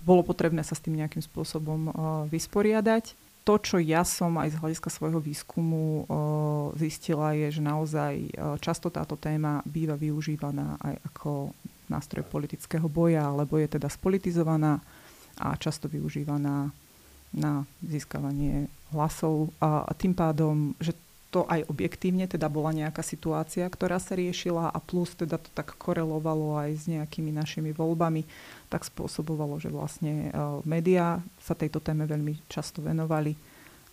Bolo 0.00 0.24
potrebné 0.24 0.64
sa 0.64 0.72
s 0.72 0.80
tým 0.80 0.96
nejakým 0.96 1.20
spôsobom 1.20 1.92
uh, 1.92 1.92
vysporiadať 2.32 3.27
to, 3.48 3.56
čo 3.56 3.76
ja 3.80 4.04
som 4.04 4.36
aj 4.36 4.52
z 4.52 4.60
hľadiska 4.60 4.92
svojho 4.92 5.24
výskumu 5.24 6.04
zistila, 6.76 7.32
je, 7.32 7.56
že 7.56 7.64
naozaj 7.64 8.28
často 8.60 8.92
táto 8.92 9.16
téma 9.16 9.64
býva 9.64 9.96
využívaná 9.96 10.76
aj 10.76 10.94
ako 11.08 11.56
nástroj 11.88 12.28
politického 12.28 12.84
boja, 12.92 13.24
alebo 13.24 13.56
je 13.56 13.72
teda 13.72 13.88
spolitizovaná 13.88 14.76
a 15.40 15.56
často 15.56 15.88
využívaná 15.88 16.68
na 17.32 17.52
získavanie 17.80 18.68
hlasov. 18.92 19.48
A 19.64 19.88
tým 19.96 20.12
pádom, 20.12 20.76
že 20.76 20.92
to 21.28 21.44
aj 21.44 21.68
objektívne 21.68 22.24
teda 22.24 22.48
bola 22.48 22.72
nejaká 22.72 23.04
situácia, 23.04 23.68
ktorá 23.68 24.00
sa 24.00 24.16
riešila 24.16 24.72
a 24.72 24.78
plus 24.80 25.12
teda 25.12 25.36
to 25.36 25.52
tak 25.52 25.76
korelovalo 25.76 26.56
aj 26.56 26.70
s 26.72 26.84
nejakými 26.88 27.28
našimi 27.36 27.76
voľbami, 27.76 28.24
tak 28.72 28.88
spôsobovalo, 28.88 29.60
že 29.60 29.68
vlastne 29.68 30.32
uh, 30.32 30.64
médiá 30.64 31.20
sa 31.36 31.52
tejto 31.52 31.84
téme 31.84 32.08
veľmi 32.08 32.48
často 32.48 32.80
venovali 32.80 33.36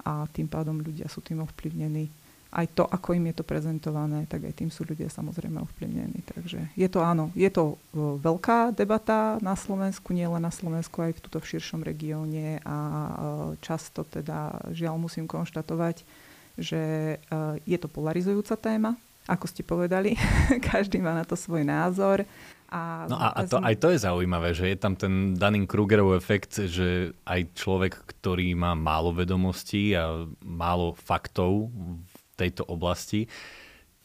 a 0.07 0.23
tým 0.31 0.47
pádom 0.47 0.79
ľudia 0.79 1.11
sú 1.11 1.19
tým 1.19 1.43
ovplyvnení. 1.43 2.07
Aj 2.55 2.63
to, 2.71 2.87
ako 2.87 3.19
im 3.19 3.27
je 3.27 3.43
to 3.43 3.43
prezentované, 3.43 4.23
tak 4.31 4.47
aj 4.47 4.55
tým 4.55 4.71
sú 4.71 4.87
ľudia 4.87 5.11
samozrejme 5.11 5.59
ovplyvnení. 5.59 6.23
Takže 6.23 6.71
je 6.71 6.87
to 6.87 7.03
áno, 7.03 7.35
je 7.35 7.51
to 7.51 7.75
uh, 7.75 8.15
veľká 8.15 8.71
debata 8.71 9.43
na 9.43 9.59
Slovensku, 9.59 10.15
nie 10.15 10.23
len 10.23 10.39
na 10.39 10.55
Slovensku, 10.55 11.03
aj 11.03 11.19
v 11.19 11.23
tuto 11.27 11.43
v 11.43 11.51
širšom 11.51 11.83
regióne 11.83 12.63
a 12.63 12.77
uh, 12.79 13.11
často 13.59 14.07
teda 14.07 14.71
žiaľ 14.71 15.03
musím 15.03 15.27
konštatovať, 15.27 16.23
že 16.55 17.15
uh, 17.31 17.59
je 17.63 17.77
to 17.79 17.91
polarizujúca 17.91 18.55
téma, 18.55 18.95
ako 19.27 19.45
ste 19.47 19.61
povedali. 19.61 20.15
Každý 20.71 21.03
má 21.03 21.15
na 21.15 21.27
to 21.27 21.35
svoj 21.37 21.63
názor. 21.63 22.23
A, 22.65 23.05
no 23.07 23.15
a, 23.15 23.31
a 23.31 23.41
to, 23.45 23.61
aj 23.61 23.75
to 23.77 23.87
je 23.93 24.03
zaujímavé, 24.03 24.49
že 24.51 24.73
je 24.73 24.77
tam 24.77 24.97
ten 24.97 25.37
Dunning-Krugerov 25.37 26.17
efekt, 26.17 26.59
že 26.65 27.13
aj 27.23 27.53
človek, 27.53 27.93
ktorý 28.09 28.57
má 28.57 28.73
málo 28.73 29.13
vedomostí 29.13 29.93
a 29.93 30.25
málo 30.41 30.97
faktov 30.97 31.69
v 31.71 32.13
tejto 32.35 32.65
oblasti, 32.67 33.29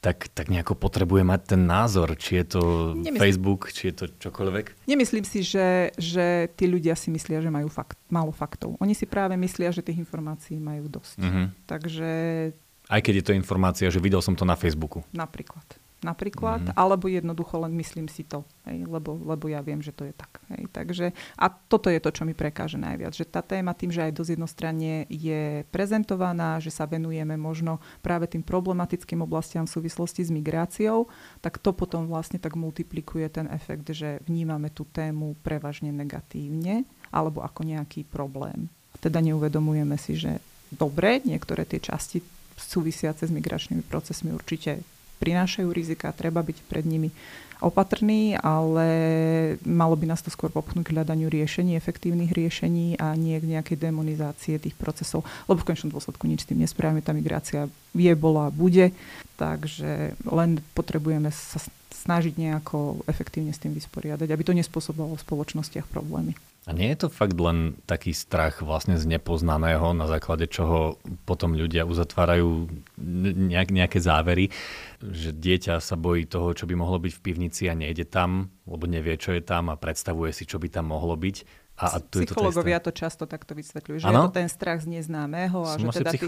tak, 0.00 0.32
tak 0.32 0.48
nejako 0.48 0.80
potrebuje 0.80 1.22
mať 1.28 1.40
ten 1.54 1.62
názor, 1.68 2.16
či 2.16 2.40
je 2.40 2.56
to 2.56 2.62
Nemyslím. 2.96 3.20
Facebook, 3.20 3.68
či 3.68 3.92
je 3.92 3.94
to 4.00 4.04
čokoľvek? 4.08 4.88
Nemyslím 4.88 5.24
si, 5.28 5.44
že, 5.44 5.92
že 6.00 6.48
tí 6.56 6.64
ľudia 6.64 6.96
si 6.96 7.12
myslia, 7.12 7.44
že 7.44 7.52
majú 7.52 7.68
fakt, 7.68 8.00
málo 8.08 8.32
faktov. 8.32 8.80
Oni 8.80 8.96
si 8.96 9.04
práve 9.04 9.36
myslia, 9.36 9.68
že 9.68 9.84
tých 9.84 10.00
informácií 10.00 10.56
majú 10.56 10.88
dosť. 10.88 11.20
Mm-hmm. 11.20 11.46
Takže... 11.68 12.10
Aj 12.90 13.00
keď 13.04 13.14
je 13.20 13.24
to 13.28 13.36
informácia, 13.36 13.92
že 13.92 14.00
videl 14.00 14.24
som 14.24 14.32
to 14.32 14.48
na 14.48 14.56
Facebooku. 14.56 15.04
Napríklad 15.12 15.62
napríklad, 16.00 16.60
mm-hmm. 16.64 16.80
alebo 16.80 17.06
jednoducho 17.08 17.60
len 17.60 17.76
myslím 17.76 18.08
si 18.08 18.24
to, 18.24 18.44
hej, 18.64 18.88
lebo, 18.88 19.20
lebo 19.20 19.52
ja 19.52 19.60
viem, 19.60 19.84
že 19.84 19.92
to 19.92 20.08
je 20.08 20.14
tak. 20.16 20.40
Hej. 20.48 20.72
Takže, 20.72 21.06
a 21.36 21.46
toto 21.52 21.92
je 21.92 22.00
to, 22.00 22.10
čo 22.10 22.24
mi 22.24 22.32
prekáže 22.32 22.80
najviac, 22.80 23.12
že 23.12 23.28
tá 23.28 23.44
téma 23.44 23.76
tým, 23.76 23.92
že 23.92 24.08
aj 24.08 24.16
dosť 24.16 24.30
jednostranne 24.36 24.94
je 25.12 25.62
prezentovaná, 25.68 26.56
že 26.58 26.72
sa 26.72 26.88
venujeme 26.88 27.36
možno 27.36 27.78
práve 28.00 28.26
tým 28.28 28.40
problematickým 28.40 29.20
oblastiam 29.20 29.68
v 29.68 29.74
súvislosti 29.76 30.24
s 30.24 30.32
migráciou, 30.32 31.08
tak 31.44 31.60
to 31.60 31.76
potom 31.76 32.08
vlastne 32.08 32.40
tak 32.40 32.56
multiplikuje 32.56 33.28
ten 33.28 33.46
efekt, 33.52 33.92
že 33.92 34.24
vnímame 34.24 34.72
tú 34.72 34.88
tému 34.88 35.36
prevažne 35.44 35.92
negatívne 35.92 36.88
alebo 37.12 37.44
ako 37.44 37.66
nejaký 37.66 38.08
problém. 38.08 38.72
Teda 39.02 39.20
neuvedomujeme 39.20 39.96
si, 40.00 40.16
že 40.16 40.38
dobre, 40.70 41.20
niektoré 41.26 41.66
tie 41.66 41.82
časti 41.82 42.22
súvisiace 42.60 43.24
s 43.24 43.32
migračnými 43.32 43.80
procesmi 43.88 44.30
určite 44.36 44.84
prinášajú 45.20 45.68
rizika, 45.68 46.16
treba 46.16 46.40
byť 46.40 46.58
pred 46.66 46.88
nimi 46.88 47.12
opatrný, 47.60 48.40
ale 48.40 48.88
malo 49.68 49.92
by 49.92 50.08
nás 50.08 50.24
to 50.24 50.32
skôr 50.32 50.48
popchnúť 50.48 50.90
k 50.90 50.94
hľadaniu 50.96 51.28
riešení, 51.28 51.76
efektívnych 51.76 52.32
riešení 52.32 52.96
a 52.96 53.12
nie 53.12 53.36
k 53.36 53.46
nejakej 53.52 53.76
demonizácie 53.76 54.56
tých 54.56 54.74
procesov, 54.74 55.28
lebo 55.44 55.60
v 55.60 55.68
konečnom 55.68 55.92
dôsledku 55.92 56.24
nič 56.24 56.48
tým 56.48 56.64
nespravíme, 56.64 57.04
tá 57.04 57.12
migrácia 57.12 57.68
je, 57.92 58.12
bola 58.16 58.48
a 58.48 58.54
bude, 58.54 58.96
takže 59.36 60.16
len 60.24 60.64
potrebujeme 60.72 61.28
sa 61.28 61.60
snažiť 61.92 62.40
nejako 62.40 63.04
efektívne 63.04 63.52
s 63.52 63.60
tým 63.60 63.76
vysporiadať, 63.76 64.32
aby 64.32 64.42
to 64.42 64.56
nespôsobovalo 64.56 65.20
v 65.20 65.24
spoločnostiach 65.28 65.84
problémy. 65.92 66.32
A 66.70 66.74
nie 66.76 66.94
je 66.94 67.02
to 67.02 67.08
fakt 67.10 67.34
len 67.34 67.82
taký 67.82 68.14
strach 68.14 68.62
vlastne 68.62 68.94
z 68.94 69.02
nepoznaného, 69.10 69.90
na 69.90 70.06
základe 70.06 70.46
čoho 70.46 71.02
potom 71.26 71.58
ľudia 71.58 71.82
uzatvárajú 71.82 72.70
nejak, 73.50 73.74
nejaké 73.74 73.98
závery, 73.98 74.54
že 75.02 75.34
dieťa 75.34 75.82
sa 75.82 75.98
bojí 75.98 76.30
toho, 76.30 76.54
čo 76.54 76.70
by 76.70 76.78
mohlo 76.78 77.02
byť 77.02 77.10
v 77.10 77.24
pivnici 77.26 77.66
a 77.66 77.74
nejde 77.74 78.06
tam, 78.06 78.54
lebo 78.70 78.86
nevie, 78.86 79.18
čo 79.18 79.34
je 79.34 79.42
tam 79.42 79.66
a 79.66 79.74
predstavuje 79.74 80.30
si, 80.30 80.46
čo 80.46 80.62
by 80.62 80.70
tam 80.70 80.94
mohlo 80.94 81.18
byť. 81.18 81.42
A, 81.80 81.96
a 81.96 81.98
tu 81.98 82.20
Psychológovia 82.20 82.76
to, 82.76 82.92
to 82.92 83.00
často 83.00 83.24
takto 83.24 83.56
vysvetľujú, 83.56 84.04
že 84.04 84.06
ano? 84.06 84.28
je 84.28 84.28
to 84.28 84.36
ten 84.36 84.48
strach 84.52 84.84
z 84.84 85.00
neznámeho 85.00 85.64
a 85.64 85.80
Som 85.80 85.88
že, 85.88 86.04
teda 86.04 86.12
tí, 86.12 86.20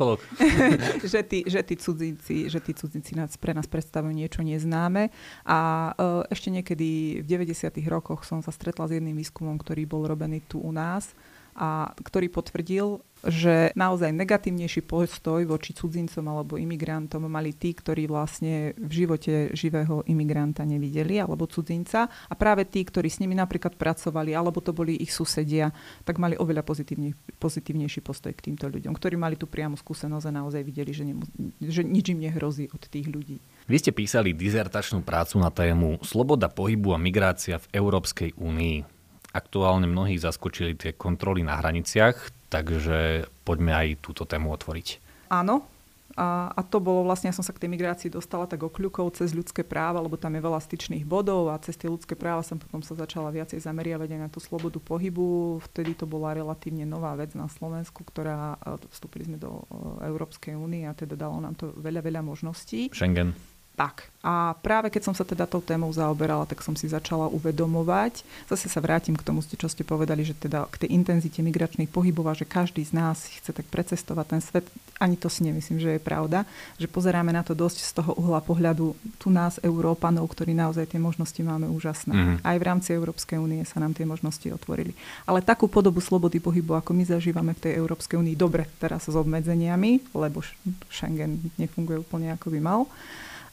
že, 1.13 1.21
tí, 1.21 1.39
že 1.45 1.61
tí 1.61 1.75
cudzinci, 1.77 2.37
že 2.49 2.59
tí 2.65 2.73
cudzinci 2.73 3.13
nás, 3.13 3.37
pre 3.37 3.53
nás 3.53 3.69
predstavujú 3.69 4.17
niečo 4.17 4.41
neznáme. 4.41 5.13
A 5.45 5.93
uh, 5.93 6.25
ešte 6.33 6.49
niekedy 6.49 7.21
v 7.21 7.27
90. 7.29 7.69
rokoch 7.85 8.25
som 8.25 8.41
sa 8.41 8.49
stretla 8.49 8.89
s 8.89 8.97
jedným 8.97 9.15
výskumom, 9.21 9.61
ktorý 9.61 9.85
bol 9.85 10.09
robený 10.09 10.41
tu 10.49 10.57
u 10.57 10.73
nás 10.73 11.13
a 11.57 11.93
ktorý 12.01 12.33
potvrdil, 12.33 13.05
že 13.23 13.71
naozaj 13.79 14.11
negatívnejší 14.11 14.83
postoj 14.83 15.47
voči 15.47 15.71
cudzincom 15.71 16.27
alebo 16.27 16.59
imigrantom 16.59 17.23
mali 17.31 17.55
tí, 17.55 17.71
ktorí 17.71 18.11
vlastne 18.11 18.75
v 18.75 18.93
živote 19.07 19.55
živého 19.55 20.03
imigranta 20.11 20.67
nevideli 20.67 21.23
alebo 21.23 21.47
cudzinca 21.47 22.11
a 22.11 22.35
práve 22.35 22.67
tí, 22.67 22.83
ktorí 22.83 23.07
s 23.07 23.23
nimi 23.23 23.39
napríklad 23.39 23.79
pracovali 23.79 24.35
alebo 24.35 24.59
to 24.59 24.75
boli 24.75 24.99
ich 24.99 25.15
susedia, 25.15 25.71
tak 26.03 26.19
mali 26.19 26.35
oveľa 26.35 26.67
pozitívne, 26.67 27.15
pozitívnejší 27.39 28.03
postoj 28.03 28.35
k 28.35 28.51
týmto 28.51 28.67
ľuďom, 28.67 28.91
ktorí 28.91 29.15
mali 29.15 29.39
tú 29.39 29.47
priamu 29.47 29.79
skúsenosť 29.79 30.27
a 30.27 30.37
naozaj 30.43 30.67
videli, 30.67 30.91
že, 30.91 31.07
nemu, 31.07 31.23
že 31.63 31.87
nič 31.87 32.11
im 32.11 32.27
nehrozí 32.27 32.67
od 32.75 32.83
tých 32.91 33.07
ľudí. 33.07 33.39
Vy 33.71 33.77
ste 33.79 33.95
písali 33.95 34.35
dizertačnú 34.35 35.07
prácu 35.07 35.39
na 35.39 35.55
tému 35.55 36.03
Sloboda 36.03 36.51
pohybu 36.51 36.91
a 36.91 36.99
migrácia 36.99 37.63
v 37.63 37.71
Európskej 37.71 38.35
únii. 38.35 38.92
Aktuálne 39.33 39.89
mnohých 39.89 40.21
zaskočili 40.21 40.77
tie 40.77 40.93
kontroly 40.93 41.41
na 41.41 41.57
hraniciach, 41.57 42.49
takže 42.53 43.29
poďme 43.49 43.73
aj 43.73 44.05
túto 44.05 44.29
tému 44.29 44.53
otvoriť. 44.53 45.01
Áno, 45.33 45.65
a, 46.13 46.53
a 46.53 46.61
to 46.61 46.77
bolo 46.77 47.09
vlastne, 47.09 47.33
ja 47.33 47.37
som 47.37 47.45
sa 47.45 47.57
k 47.57 47.65
tej 47.65 47.73
migrácii 47.73 48.13
dostala 48.13 48.45
tak 48.45 48.61
okľukov 48.61 49.17
cez 49.17 49.33
ľudské 49.33 49.65
práva, 49.65 50.05
lebo 50.05 50.21
tam 50.21 50.37
je 50.37 50.45
veľa 50.45 50.61
styčných 50.61 51.09
bodov 51.09 51.49
a 51.49 51.57
cez 51.65 51.73
tie 51.81 51.89
ľudské 51.89 52.13
práva 52.13 52.45
som 52.45 52.61
potom 52.61 52.85
sa 52.85 52.93
začala 52.93 53.33
viacej 53.33 53.65
zameriavať 53.65 54.09
aj 54.13 54.21
na 54.21 54.29
tú 54.29 54.37
slobodu 54.37 54.77
pohybu. 54.77 55.61
Vtedy 55.73 55.97
to 55.97 56.05
bola 56.05 56.37
relatívne 56.37 56.85
nová 56.85 57.17
vec 57.17 57.33
na 57.33 57.49
Slovensku, 57.49 58.05
ktorá 58.05 58.61
vstúpili 58.93 59.25
sme 59.25 59.41
do 59.41 59.65
Európskej 60.05 60.53
únie 60.53 60.85
a 60.85 60.93
teda 60.93 61.17
dalo 61.17 61.41
nám 61.41 61.57
to 61.57 61.73
veľa, 61.81 62.05
veľa 62.05 62.21
možností. 62.21 62.93
Schengen. 62.93 63.33
Tak. 63.73 64.13
A 64.23 64.55
práve 64.63 64.87
keď 64.93 65.11
som 65.11 65.15
sa 65.17 65.27
teda 65.27 65.51
tou 65.51 65.59
témou 65.59 65.91
zaoberala, 65.91 66.47
tak 66.47 66.63
som 66.63 66.79
si 66.79 66.87
začala 66.87 67.27
uvedomovať. 67.33 68.23
Zase 68.47 68.71
sa 68.71 68.79
vrátim 68.79 69.19
k 69.19 69.27
tomu, 69.27 69.43
čo 69.43 69.67
ste 69.67 69.83
povedali, 69.83 70.23
že 70.23 70.37
teda 70.39 70.71
k 70.71 70.87
tej 70.87 70.95
intenzite 70.95 71.43
migračných 71.43 71.91
pohybov 71.91 72.31
a 72.31 72.39
že 72.39 72.47
každý 72.47 72.87
z 72.87 72.95
nás 72.95 73.27
chce 73.27 73.51
tak 73.51 73.67
precestovať 73.67 74.27
ten 74.29 74.41
svet. 74.45 74.65
Ani 75.03 75.19
to 75.19 75.27
si 75.27 75.43
nemyslím, 75.43 75.83
že 75.83 75.99
je 75.99 76.01
pravda. 76.05 76.47
Že 76.79 76.93
pozeráme 76.93 77.35
na 77.35 77.43
to 77.43 77.57
dosť 77.57 77.79
z 77.83 77.93
toho 77.99 78.15
uhla 78.15 78.39
pohľadu 78.45 78.95
tu 79.19 79.33
nás, 79.33 79.59
Európanov, 79.59 80.31
ktorí 80.31 80.55
naozaj 80.55 80.95
tie 80.95 81.03
možnosti 81.03 81.43
máme 81.43 81.67
úžasné. 81.67 82.15
Mm. 82.15 82.37
Aj 82.47 82.57
v 82.61 82.67
rámci 82.69 82.95
Európskej 82.95 83.43
únie 83.43 83.67
sa 83.67 83.83
nám 83.83 83.97
tie 83.97 84.07
možnosti 84.07 84.47
otvorili. 84.53 84.95
Ale 85.27 85.43
takú 85.43 85.67
podobu 85.67 85.99
slobody 85.99 86.39
pohybu, 86.39 86.79
ako 86.79 86.95
my 86.95 87.09
zažívame 87.09 87.59
v 87.59 87.67
tej 87.67 87.73
Európskej 87.83 88.21
únii, 88.23 88.39
dobre, 88.39 88.71
teraz 88.79 89.11
s 89.11 89.17
obmedzeniami, 89.19 90.15
lebo 90.15 90.47
Schengen 90.93 91.43
nefunguje 91.59 91.99
úplne 91.99 92.31
ako 92.39 92.55
by 92.55 92.61
mal 92.63 92.87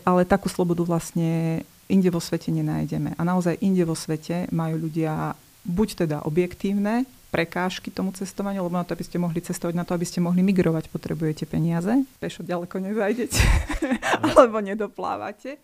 ale 0.03 0.27
takú 0.27 0.47
slobodu 0.47 0.83
vlastne 0.85 1.63
inde 1.89 2.09
vo 2.13 2.21
svete 2.21 2.53
nenájdeme. 2.53 3.17
A 3.17 3.21
naozaj 3.25 3.57
inde 3.59 3.81
vo 3.83 3.97
svete 3.97 4.45
majú 4.53 4.89
ľudia 4.89 5.33
buď 5.65 6.05
teda 6.05 6.17
objektívne 6.23 7.03
prekážky 7.29 7.93
tomu 7.93 8.09
cestovaniu, 8.09 8.65
lebo 8.65 8.73
na 8.73 8.85
to, 8.85 8.97
aby 8.97 9.05
ste 9.05 9.21
mohli 9.21 9.37
cestovať, 9.37 9.77
na 9.77 9.85
to, 9.85 9.93
aby 9.93 10.05
ste 10.05 10.17
mohli 10.17 10.41
migrovať, 10.41 10.89
potrebujete 10.89 11.45
peniaze. 11.45 11.93
Pešo 12.17 12.41
ďaleko 12.41 12.81
nezajdete, 12.81 13.41
alebo 14.33 14.57
nedoplávate. 14.57 15.61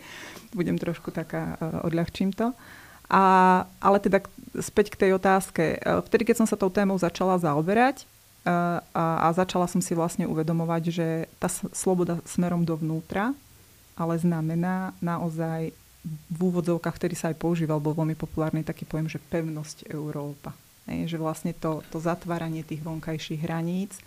Budem 0.54 0.78
trošku 0.78 1.10
taká, 1.10 1.58
uh, 1.58 1.82
odľahčím 1.90 2.38
to. 2.38 2.54
A, 3.10 3.22
ale 3.82 3.98
teda 3.98 4.22
späť 4.62 4.94
k 4.94 5.06
tej 5.06 5.12
otázke. 5.22 5.78
E, 5.78 6.02
vtedy, 6.10 6.26
keď 6.26 6.42
som 6.42 6.48
sa 6.50 6.58
tou 6.58 6.74
témou 6.74 6.98
začala 6.98 7.38
zaoberať, 7.38 8.02
uh, 8.02 8.82
a, 8.94 9.26
a 9.26 9.34
začala 9.34 9.70
som 9.70 9.82
si 9.82 9.98
vlastne 9.98 10.30
uvedomovať, 10.30 10.84
že 10.90 11.08
tá 11.42 11.50
sloboda 11.74 12.22
smerom 12.26 12.62
dovnútra 12.62 13.34
ale 13.96 14.20
znamená 14.20 14.92
naozaj 15.00 15.72
v 16.30 16.40
úvodzovkách, 16.40 16.96
ktorý 17.02 17.16
sa 17.18 17.34
aj 17.34 17.42
používal, 17.42 17.82
bol 17.82 17.98
veľmi 17.98 18.14
populárny 18.14 18.62
taký 18.62 18.86
pojem, 18.86 19.10
že 19.10 19.18
pevnosť 19.18 19.90
Európa. 19.90 20.54
Hej, 20.86 21.16
že 21.16 21.18
vlastne 21.18 21.50
to, 21.58 21.82
to 21.90 21.98
zatváranie 21.98 22.62
tých 22.62 22.86
vonkajších 22.86 23.42
hraníc 23.42 23.98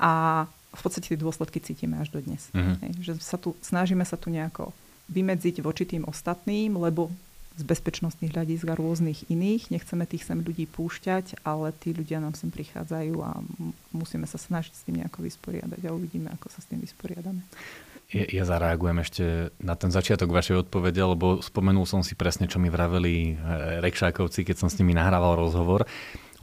a 0.00 0.44
v 0.72 0.80
podstate 0.80 1.12
tie 1.12 1.20
dôsledky 1.20 1.60
cítime 1.60 2.00
až 2.00 2.08
do 2.08 2.24
dnes. 2.24 2.48
Mm-hmm. 2.56 2.76
Hej, 2.80 2.92
že 3.04 3.12
sa 3.20 3.36
tu, 3.36 3.52
snažíme 3.60 4.00
sa 4.08 4.16
tu 4.16 4.32
nejako 4.32 4.72
vymedziť 5.12 5.60
voči 5.60 5.84
tým 5.84 6.08
ostatným, 6.08 6.72
lebo 6.80 7.12
z 7.52 7.68
bezpečnostných 7.68 8.32
hľadisk 8.32 8.64
a 8.72 8.78
rôznych 8.78 9.28
iných. 9.28 9.68
Nechceme 9.68 10.08
tých 10.08 10.24
sem 10.24 10.40
ľudí 10.40 10.64
púšťať, 10.72 11.44
ale 11.44 11.76
tí 11.76 11.92
ľudia 11.92 12.16
nám 12.16 12.32
sem 12.32 12.48
prichádzajú 12.48 13.14
a 13.20 13.44
musíme 13.92 14.24
sa 14.24 14.40
snažiť 14.40 14.72
s 14.72 14.84
tým 14.88 15.04
nejako 15.04 15.20
vysporiadať 15.20 15.84
a 15.84 15.92
uvidíme, 15.92 16.32
ako 16.32 16.48
sa 16.48 16.64
s 16.64 16.68
tým 16.72 16.80
vysporiadame. 16.80 17.44
Ja, 18.12 18.44
zareagujem 18.44 19.00
ešte 19.00 19.24
na 19.56 19.72
ten 19.72 19.88
začiatok 19.88 20.36
vašej 20.36 20.68
odpovede, 20.68 21.00
lebo 21.00 21.40
spomenul 21.40 21.88
som 21.88 22.04
si 22.04 22.12
presne, 22.12 22.44
čo 22.44 22.60
mi 22.60 22.68
vraveli 22.68 23.32
eh, 23.32 23.34
Rekšákovci, 23.80 24.44
keď 24.44 24.56
som 24.60 24.68
s 24.68 24.76
nimi 24.76 24.92
nahrával 24.92 25.40
rozhovor. 25.40 25.88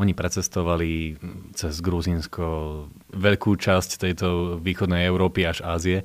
Oni 0.01 0.17
precestovali 0.17 1.19
cez 1.53 1.77
Gruzinsko 1.83 2.87
veľkú 3.13 3.53
časť 3.53 4.01
tejto 4.01 4.57
východnej 4.57 5.05
Európy 5.05 5.45
až 5.45 5.61
Ázie 5.61 6.01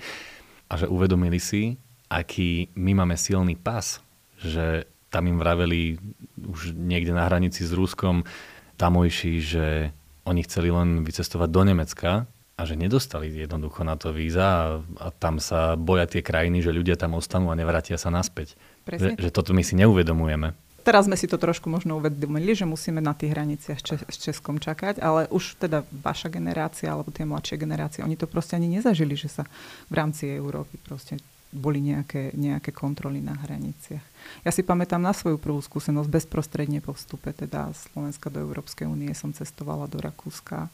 a 0.68 0.74
že 0.76 0.90
uvedomili 0.90 1.40
si, 1.40 1.80
aký 2.12 2.68
my 2.76 3.00
máme 3.00 3.16
silný 3.16 3.56
pas, 3.56 4.04
že 4.36 4.84
tam 5.08 5.30
im 5.30 5.38
vraveli 5.40 5.96
už 6.44 6.74
niekde 6.76 7.14
na 7.14 7.24
hranici 7.24 7.62
s 7.62 7.72
Ruskom 7.72 8.26
tamojší, 8.76 9.34
že 9.40 9.94
oni 10.26 10.42
chceli 10.44 10.74
len 10.74 11.06
vycestovať 11.06 11.48
do 11.48 11.62
Nemecka 11.62 12.26
a 12.54 12.62
že 12.62 12.78
nedostali 12.78 13.34
jednoducho 13.34 13.82
na 13.82 13.98
to 13.98 14.14
víza 14.14 14.46
a, 14.46 14.64
a 15.02 15.06
tam 15.10 15.42
sa 15.42 15.74
boja 15.74 16.06
tie 16.06 16.22
krajiny, 16.22 16.62
že 16.62 16.70
ľudia 16.70 16.94
tam 16.94 17.18
ostanú 17.18 17.50
a 17.50 17.58
nevrátia 17.58 17.98
sa 17.98 18.14
naspäť. 18.14 18.54
Že, 18.86 19.18
že 19.18 19.30
toto 19.34 19.50
my 19.50 19.66
si 19.66 19.74
neuvedomujeme. 19.74 20.54
Teraz 20.84 21.08
sme 21.08 21.16
si 21.16 21.24
to 21.24 21.40
trošku 21.40 21.72
možno 21.72 21.96
uvedomili, 21.96 22.52
že 22.52 22.68
musíme 22.68 23.00
na 23.00 23.16
tých 23.16 23.32
hraniciach 23.32 23.80
s 24.04 24.16
Českom 24.20 24.60
čakať, 24.60 25.00
ale 25.00 25.24
už 25.32 25.56
teda 25.56 25.80
vaša 26.04 26.28
generácia 26.28 26.92
alebo 26.92 27.08
tie 27.08 27.24
mladšie 27.24 27.56
generácie, 27.56 28.04
oni 28.04 28.20
to 28.20 28.28
proste 28.28 28.60
ani 28.60 28.68
nezažili, 28.68 29.16
že 29.16 29.32
sa 29.32 29.48
v 29.88 29.94
rámci 29.96 30.28
Európy 30.28 30.76
proste 30.84 31.16
boli 31.54 31.80
nejaké, 31.80 32.36
nejaké 32.36 32.74
kontroly 32.74 33.24
na 33.24 33.32
hraniciach. 33.32 34.04
Ja 34.44 34.50
si 34.52 34.60
pamätám 34.60 35.00
na 35.00 35.16
svoju 35.16 35.40
prvú 35.40 35.64
skúsenosť 35.64 36.10
bezprostredne 36.10 36.84
po 36.84 36.92
vstupe 36.92 37.32
teda 37.32 37.72
Slovenska 37.72 38.28
do 38.28 38.44
Európskej 38.44 38.84
únie 38.84 39.16
som 39.16 39.32
cestovala 39.32 39.88
do 39.88 40.02
Rakúska 40.04 40.68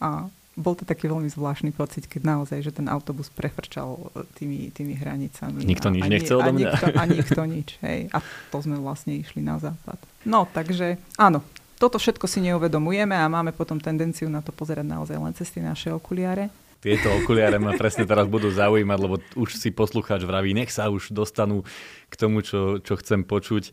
a 0.00 0.30
bol 0.60 0.76
to 0.76 0.84
taký 0.84 1.08
veľmi 1.08 1.32
zvláštny 1.32 1.72
pocit, 1.72 2.04
keď 2.06 2.36
naozaj, 2.36 2.60
že 2.60 2.72
ten 2.76 2.86
autobus 2.86 3.32
prefrčal 3.32 3.96
e, 3.96 4.28
tými, 4.36 4.68
tými 4.70 4.94
hranicami. 4.94 5.64
Nikto 5.64 5.88
nič 5.88 6.04
a, 6.04 6.08
nechcel 6.12 6.38
a, 6.38 6.52
nikto, 6.52 6.86
a 6.92 7.02
nikto 7.18 7.40
nič. 7.48 7.68
Hej. 7.80 8.12
A 8.12 8.20
to 8.52 8.58
sme 8.60 8.76
vlastne 8.78 9.16
išli 9.16 9.40
na 9.40 9.56
západ. 9.56 9.96
No, 10.28 10.44
takže 10.52 11.00
áno, 11.16 11.40
toto 11.80 11.96
všetko 11.96 12.28
si 12.28 12.44
neuvedomujeme 12.44 13.16
a 13.16 13.24
máme 13.32 13.56
potom 13.56 13.80
tendenciu 13.80 14.28
na 14.28 14.44
to 14.44 14.52
pozerať 14.52 14.84
naozaj 14.84 15.16
len 15.16 15.32
cez 15.32 15.48
tie 15.48 15.64
naše 15.64 15.88
okuliare. 15.88 16.52
Tieto 16.80 17.12
okuliare 17.12 17.60
ma 17.60 17.76
presne 17.76 18.08
teraz 18.08 18.24
budú 18.24 18.48
zaujímať, 18.48 18.98
lebo 19.00 19.20
už 19.36 19.56
si 19.56 19.68
poslucháč 19.68 20.24
vraví, 20.24 20.56
nech 20.56 20.72
sa 20.72 20.88
už 20.88 21.12
dostanú 21.12 21.60
k 22.08 22.14
tomu, 22.16 22.40
čo, 22.40 22.80
čo 22.80 22.96
chcem 22.96 23.20
počuť 23.24 23.72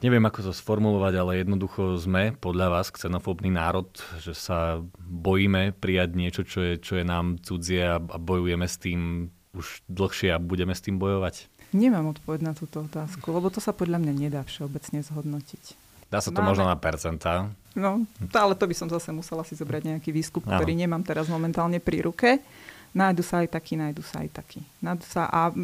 neviem 0.00 0.24
ako 0.24 0.50
to 0.50 0.52
sformulovať, 0.52 1.14
ale 1.16 1.40
jednoducho 1.44 1.96
sme 2.00 2.32
podľa 2.36 2.80
vás 2.80 2.88
xenofóbny 2.92 3.52
národ, 3.52 3.88
že 4.20 4.32
sa 4.32 4.80
bojíme 4.98 5.76
prijať 5.76 6.10
niečo, 6.16 6.42
čo 6.44 6.60
je, 6.64 6.72
čo 6.80 7.00
je 7.00 7.04
nám 7.04 7.40
cudzie 7.40 7.84
a, 7.84 8.00
a 8.00 8.16
bojujeme 8.16 8.64
s 8.64 8.76
tým 8.80 9.28
už 9.52 9.84
dlhšie 9.90 10.32
a 10.32 10.42
budeme 10.42 10.72
s 10.72 10.84
tým 10.84 10.96
bojovať? 10.96 11.48
Nemám 11.70 12.18
odpoveď 12.18 12.40
na 12.42 12.52
túto 12.56 12.82
otázku, 12.82 13.30
lebo 13.30 13.46
to 13.46 13.62
sa 13.62 13.70
podľa 13.70 14.02
mňa 14.02 14.12
nedá 14.16 14.40
všeobecne 14.42 15.06
zhodnotiť. 15.06 15.78
Dá 16.10 16.18
sa 16.18 16.34
to 16.34 16.42
Máme. 16.42 16.50
možno 16.50 16.66
na 16.66 16.74
percentá. 16.74 17.46
No, 17.78 18.02
to, 18.34 18.36
ale 18.42 18.58
to 18.58 18.66
by 18.66 18.74
som 18.74 18.90
zase 18.90 19.14
musela 19.14 19.46
si 19.46 19.54
zobrať 19.54 19.94
nejaký 19.94 20.10
výskup, 20.10 20.42
ano. 20.42 20.58
ktorý 20.58 20.74
nemám 20.74 21.06
teraz 21.06 21.30
momentálne 21.30 21.78
pri 21.78 22.02
ruke. 22.02 22.42
Nájdu 22.90 23.22
sa 23.22 23.46
aj 23.46 23.54
takí, 23.54 23.78
nájdu 23.78 24.02
sa 24.02 24.26
aj 24.26 24.42
takí. 24.42 24.58
Nájdu 24.82 25.06
sa 25.06 25.30
a 25.30 25.54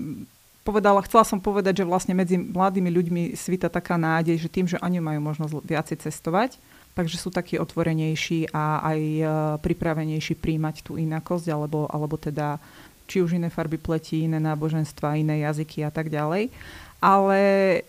povedala, 0.66 1.07
chcela 1.07 1.22
som 1.22 1.38
povedať, 1.38 1.81
že 1.83 1.85
vlastne 1.87 2.18
medzi 2.18 2.35
mladými 2.35 2.90
ľuďmi 2.90 3.22
svita 3.38 3.70
taká 3.70 3.94
nádej, 3.94 4.42
že 4.42 4.50
tým, 4.50 4.66
že 4.66 4.83
oni 4.83 4.98
majú 4.98 5.22
možnosť 5.22 5.62
viacej 5.62 5.96
cestovať, 6.02 6.59
takže 6.98 7.22
sú 7.22 7.31
takí 7.31 7.55
otvorenejší 7.62 8.50
a 8.50 8.83
aj 8.83 9.00
e, 9.00 9.22
pripravenejší 9.62 10.35
príjmať 10.42 10.83
tú 10.83 10.98
inakosť, 10.98 11.46
alebo, 11.55 11.87
alebo 11.87 12.18
teda 12.18 12.59
či 13.07 13.22
už 13.22 13.38
iné 13.38 13.46
farby 13.46 13.79
pleti, 13.79 14.26
iné 14.26 14.42
náboženstva, 14.42 15.14
iné 15.14 15.46
jazyky 15.46 15.87
a 15.87 15.94
tak 15.94 16.11
ďalej. 16.11 16.50
Ale 16.98 17.38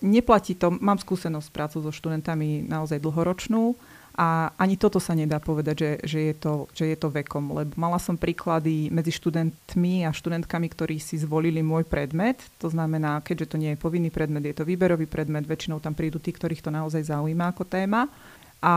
neplatí 0.06 0.54
to, 0.54 0.70
mám 0.70 1.02
skúsenosť 1.02 1.48
s 1.50 1.56
prácu 1.56 1.78
so 1.82 1.90
študentami 1.90 2.70
naozaj 2.70 3.02
dlhoročnú 3.02 3.74
a 4.18 4.50
ani 4.58 4.82
toto 4.82 4.98
sa 4.98 5.14
nedá 5.14 5.38
povedať, 5.38 5.76
že, 5.78 5.92
že, 6.02 6.20
je 6.34 6.36
to, 6.42 6.54
že 6.74 6.90
je 6.90 6.98
to 6.98 7.14
vekom, 7.14 7.54
lebo 7.54 7.78
mala 7.78 8.02
som 8.02 8.18
príklady 8.18 8.90
medzi 8.90 9.14
študentmi 9.14 10.10
a 10.10 10.12
študentkami, 10.12 10.74
ktorí 10.74 10.98
si 10.98 11.22
zvolili 11.22 11.62
môj 11.62 11.86
predmet. 11.86 12.42
To 12.58 12.66
znamená, 12.66 13.22
keďže 13.22 13.54
to 13.54 13.62
nie 13.62 13.78
je 13.78 13.80
povinný 13.80 14.10
predmet, 14.10 14.42
je 14.42 14.58
to 14.58 14.66
výberový 14.66 15.06
predmet, 15.06 15.46
väčšinou 15.46 15.78
tam 15.78 15.94
prídu 15.94 16.18
tí, 16.18 16.34
ktorých 16.34 16.66
to 16.66 16.74
naozaj 16.74 17.06
zaujíma 17.06 17.54
ako 17.54 17.70
téma. 17.70 18.10
A 18.58 18.74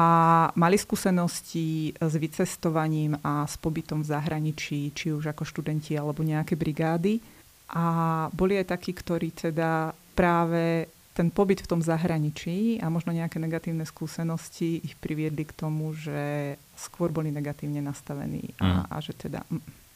mali 0.60 0.76
skúsenosti 0.76 1.96
s 1.96 2.14
vycestovaním 2.20 3.16
a 3.24 3.48
s 3.48 3.56
pobytom 3.56 4.04
v 4.04 4.12
zahraničí, 4.12 4.92
či 4.92 5.08
už 5.08 5.32
ako 5.32 5.48
študenti 5.48 5.96
alebo 5.96 6.20
nejaké 6.20 6.52
brigády. 6.52 7.16
A 7.72 8.28
boli 8.28 8.60
aj 8.60 8.76
takí, 8.76 8.92
ktorí 8.92 9.32
teda 9.32 9.96
práve 10.12 10.84
ten 11.10 11.28
pobyt 11.34 11.66
v 11.66 11.70
tom 11.70 11.80
zahraničí 11.82 12.78
a 12.78 12.86
možno 12.86 13.10
nejaké 13.10 13.42
negatívne 13.42 13.82
skúsenosti 13.82 14.78
ich 14.78 14.94
priviedli 14.94 15.42
k 15.42 15.56
tomu, 15.56 15.90
že 15.90 16.54
skôr 16.78 17.10
boli 17.10 17.34
negatívne 17.34 17.82
nastavení 17.82 18.54
a, 18.62 18.64
mm. 18.64 18.82
a 18.88 18.96
že 19.02 19.12
teda 19.18 19.42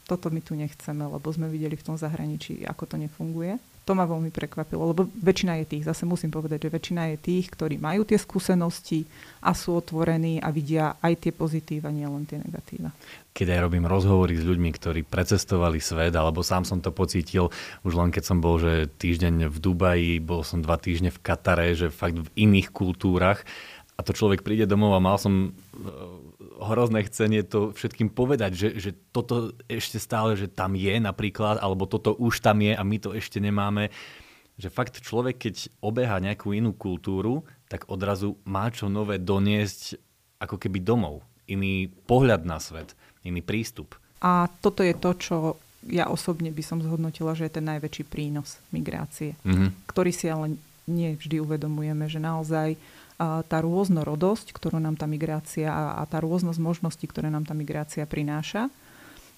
toto 0.05 0.29
my 0.29 0.41
tu 0.43 0.53
nechceme, 0.53 1.01
lebo 1.07 1.27
sme 1.33 1.49
videli 1.49 1.73
v 1.73 1.85
tom 1.85 1.97
zahraničí, 1.97 2.67
ako 2.67 2.83
to 2.85 2.95
nefunguje. 2.99 3.57
To 3.85 3.93
ma 3.93 4.09
veľmi 4.09 4.33
prekvapilo, 4.33 4.81
lebo 4.81 5.05
väčšina 5.05 5.61
je 5.61 5.65
tých, 5.69 5.85
zase 5.85 6.09
musím 6.09 6.33
povedať, 6.33 6.65
že 6.65 6.73
väčšina 6.73 7.13
je 7.13 7.17
tých, 7.21 7.53
ktorí 7.53 7.77
majú 7.77 8.01
tie 8.01 8.17
skúsenosti 8.17 9.05
a 9.45 9.53
sú 9.53 9.77
otvorení 9.77 10.41
a 10.41 10.49
vidia 10.49 10.97
aj 11.05 11.13
tie 11.21 11.29
pozitíva, 11.29 11.93
nielen 11.93 12.25
tie 12.25 12.41
negatíva. 12.41 12.89
Keď 13.37 13.47
aj 13.53 13.59
robím 13.61 13.85
rozhovory 13.85 14.41
s 14.41 14.47
ľuďmi, 14.47 14.69
ktorí 14.73 15.05
precestovali 15.05 15.77
svet, 15.77 16.17
alebo 16.17 16.41
sám 16.41 16.65
som 16.65 16.81
to 16.81 16.89
pocítil, 16.89 17.53
už 17.85 17.93
len 17.93 18.09
keď 18.09 18.23
som 18.25 18.41
bol, 18.41 18.57
že 18.57 18.89
týždeň 18.97 19.53
v 19.53 19.57
Dubaji, 19.61 20.17
bol 20.17 20.41
som 20.41 20.65
dva 20.65 20.81
týždne 20.81 21.13
v 21.13 21.21
Katare, 21.21 21.77
že 21.77 21.93
fakt 21.93 22.17
v 22.17 22.31
iných 22.33 22.73
kultúrach, 22.73 23.45
a 23.95 24.03
to 24.03 24.11
človek 24.11 24.43
príde 24.43 24.67
domov 24.67 24.97
a 24.97 24.99
mal 24.99 25.15
som 25.15 25.55
hrozné 26.59 27.03
chcenie 27.07 27.43
to 27.43 27.75
všetkým 27.75 28.11
povedať, 28.11 28.51
že, 28.55 28.69
že 28.79 28.91
toto 29.11 29.51
ešte 29.67 29.99
stále, 29.99 30.39
že 30.39 30.47
tam 30.47 30.75
je 30.75 30.95
napríklad, 30.99 31.59
alebo 31.59 31.87
toto 31.87 32.15
už 32.15 32.39
tam 32.39 32.63
je 32.63 32.73
a 32.75 32.83
my 32.83 32.97
to 32.99 33.11
ešte 33.11 33.43
nemáme. 33.43 33.91
Že 34.55 34.69
fakt 34.71 34.95
človek, 35.03 35.35
keď 35.35 35.55
obeha 35.83 36.15
nejakú 36.23 36.55
inú 36.55 36.71
kultúru, 36.71 37.43
tak 37.67 37.91
odrazu 37.91 38.39
má 38.47 38.71
čo 38.71 38.87
nové 38.87 39.19
doniesť 39.19 39.99
ako 40.39 40.55
keby 40.55 40.79
domov. 40.79 41.27
Iný 41.51 41.91
pohľad 42.07 42.47
na 42.47 42.57
svet, 42.63 42.95
iný 43.27 43.43
prístup. 43.43 43.99
A 44.23 44.47
toto 44.63 44.81
je 44.81 44.95
to, 44.95 45.11
čo 45.19 45.35
ja 45.85 46.09
osobne 46.09 46.49
by 46.49 46.63
som 46.65 46.81
zhodnotila, 46.81 47.37
že 47.37 47.45
je 47.45 47.61
ten 47.61 47.65
najväčší 47.67 48.03
prínos 48.09 48.57
migrácie, 48.73 49.37
mm-hmm. 49.45 49.85
ktorý 49.85 50.11
si 50.15 50.25
ale 50.31 50.57
nie 50.89 51.13
vždy 51.13 51.41
uvedomujeme, 51.41 52.05
že 52.09 52.17
naozaj 52.17 52.77
tá 53.17 53.57
rôznorodosť, 53.63 54.51
ktorú 54.51 54.83
nám 54.83 54.99
tá 54.99 55.07
migrácia 55.07 55.71
a, 55.71 56.03
tá 56.03 56.19
rôznosť 56.19 56.59
možností, 56.59 57.05
ktoré 57.07 57.31
nám 57.31 57.47
tá 57.47 57.55
migrácia 57.55 58.03
prináša. 58.03 58.67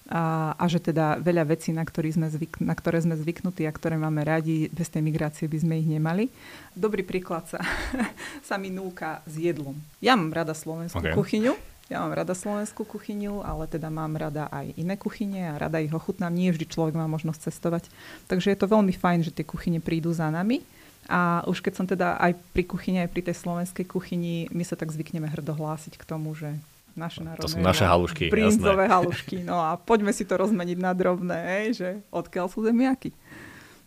A, 0.08 0.56
a 0.56 0.64
že 0.72 0.80
teda 0.80 1.20
veľa 1.20 1.52
vecí, 1.52 1.68
na, 1.68 1.84
sme 1.84 2.26
zvyk, 2.32 2.64
na 2.64 2.72
ktoré 2.72 2.96
sme 3.04 3.12
zvyknutí 3.14 3.68
a 3.68 3.72
ktoré 3.76 4.00
máme 4.00 4.24
radi, 4.24 4.72
bez 4.72 4.88
tej 4.88 5.04
migrácie 5.04 5.44
by 5.46 5.58
sme 5.60 5.74
ich 5.84 5.88
nemali. 5.88 6.32
Dobrý 6.72 7.04
príklad 7.04 7.44
sa, 7.44 7.60
sa 8.48 8.56
mi 8.56 8.72
núka 8.72 9.20
s 9.28 9.36
jedlom. 9.36 9.76
Ja 10.00 10.16
mám 10.16 10.32
rada 10.32 10.56
slovenskú 10.56 11.04
okay. 11.04 11.12
kuchyňu, 11.12 11.52
ja 11.92 12.04
mám 12.04 12.16
rada 12.16 12.32
slovenskú 12.32 12.88
kuchyňu, 12.88 13.44
ale 13.44 13.64
teda 13.68 13.92
mám 13.92 14.16
rada 14.16 14.48
aj 14.48 14.76
iné 14.80 14.96
kuchyne 14.96 15.52
a 15.52 15.60
rada 15.60 15.80
ich 15.80 15.92
ochutnám. 15.92 16.32
Nie 16.32 16.52
vždy 16.52 16.68
človek 16.68 16.96
má 16.96 17.04
možnosť 17.08 17.48
cestovať. 17.48 17.88
Takže 18.28 18.52
je 18.52 18.58
to 18.60 18.68
veľmi 18.68 18.92
fajn, 18.92 19.28
že 19.28 19.32
tie 19.32 19.44
kuchyne 19.44 19.80
prídu 19.80 20.12
za 20.12 20.28
nami 20.28 20.64
a 21.08 21.40
už 21.48 21.64
keď 21.64 21.72
som 21.72 21.86
teda 21.88 22.20
aj 22.20 22.36
pri 22.52 22.68
kuchyni, 22.68 23.00
aj 23.00 23.08
pri 23.08 23.22
tej 23.24 23.36
slovenskej 23.40 23.88
kuchyni, 23.88 24.44
my 24.52 24.60
sa 24.60 24.76
tak 24.76 24.92
zvykneme 24.92 25.24
hrdo 25.24 25.56
hlásiť 25.56 25.96
k 25.96 26.04
tomu, 26.04 26.36
že 26.36 26.52
naše 26.92 27.24
národné... 27.24 27.48
To 27.48 27.52
sú 27.56 27.64
naše 27.64 27.88
halušky, 27.88 28.28
Brinzové 28.28 28.84
halušky. 28.84 29.40
No 29.40 29.56
a 29.56 29.80
poďme 29.80 30.12
si 30.12 30.28
to 30.28 30.36
rozmeniť 30.36 30.78
na 30.78 30.92
drobné, 30.92 31.72
že 31.72 32.04
odkiaľ 32.12 32.52
sú 32.52 32.60
zemiaky? 32.60 33.16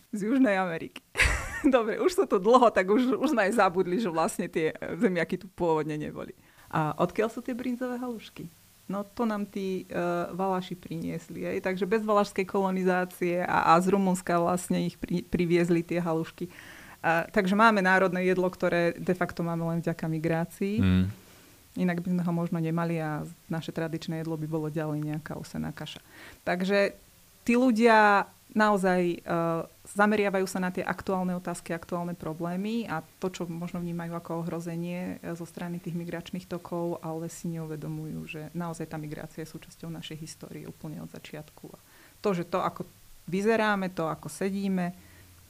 Z 0.09 0.27
Južnej 0.27 0.57
Ameriky. 0.57 1.05
Dobre, 1.75 2.01
už 2.01 2.11
sú 2.17 2.23
to 2.25 2.41
dlho, 2.41 2.73
tak 2.73 2.89
už, 2.89 3.21
už 3.21 3.37
sme 3.37 3.45
aj 3.45 3.53
zabudli, 3.53 4.01
že 4.01 4.09
vlastne 4.09 4.49
tie 4.49 4.73
zemiaky 4.97 5.37
tu 5.37 5.45
pôvodne 5.53 5.93
neboli. 5.93 6.33
A 6.73 6.97
odkiaľ 6.97 7.29
sú 7.29 7.45
tie 7.45 7.53
brinzové 7.53 8.01
halušky? 8.01 8.49
No 8.89 9.07
to 9.07 9.23
nám 9.23 9.47
tí 9.47 9.87
uh, 9.87 10.33
Valaši 10.35 10.75
priniesli. 10.75 11.47
Hej? 11.47 11.63
Takže 11.63 11.87
bez 11.87 12.03
valašskej 12.03 12.43
kolonizácie 12.43 13.39
a, 13.45 13.71
a 13.71 13.79
z 13.79 13.93
Rumunska 13.95 14.35
vlastne 14.35 14.83
ich 14.83 14.99
pri, 14.99 15.23
priviezli 15.23 15.79
tie 15.79 16.03
halušky. 16.03 16.51
A, 17.01 17.25
takže 17.29 17.57
máme 17.57 17.81
národné 17.81 18.29
jedlo, 18.29 18.45
ktoré 18.45 18.93
de 18.93 19.15
facto 19.17 19.41
máme 19.41 19.65
len 19.65 19.81
vďaka 19.81 20.05
migrácii. 20.05 20.77
Mm. 20.77 21.05
Inak 21.81 22.03
by 22.03 22.07
sme 22.13 22.23
ho 22.23 22.33
možno 22.35 22.57
nemali 22.61 22.99
a 23.01 23.25
naše 23.49 23.73
tradičné 23.73 24.21
jedlo 24.21 24.37
by 24.37 24.47
bolo 24.47 24.67
ďalej 24.69 25.01
nejaká 25.01 25.33
osená 25.39 25.73
kaša. 25.73 26.03
Takže 26.45 26.93
tí 27.47 27.57
ľudia 27.57 28.27
naozaj 28.51 29.23
uh, 29.23 29.63
zameriavajú 29.87 30.43
sa 30.43 30.59
na 30.59 30.69
tie 30.75 30.83
aktuálne 30.83 31.31
otázky, 31.39 31.71
aktuálne 31.71 32.11
problémy 32.11 32.83
a 32.83 32.99
to, 33.23 33.31
čo 33.31 33.47
možno 33.47 33.79
vnímajú 33.79 34.11
ako 34.11 34.43
ohrozenie 34.43 35.23
uh, 35.23 35.31
zo 35.39 35.47
strany 35.47 35.79
tých 35.79 35.95
migračných 35.95 36.43
tokov, 36.51 36.99
ale 36.99 37.31
si 37.31 37.47
neuvedomujú, 37.47 38.19
že 38.27 38.41
naozaj 38.51 38.91
tá 38.91 38.99
migrácia 38.99 39.47
je 39.47 39.53
súčasťou 39.55 39.87
našej 39.87 40.17
histórie 40.19 40.67
úplne 40.67 40.99
od 40.99 41.07
začiatku. 41.07 41.71
A 41.71 41.79
to, 42.19 42.35
že 42.35 42.43
to, 42.43 42.59
ako 42.59 42.83
vyzeráme, 43.31 43.87
to, 43.95 44.11
ako 44.11 44.27
sedíme, 44.27 44.91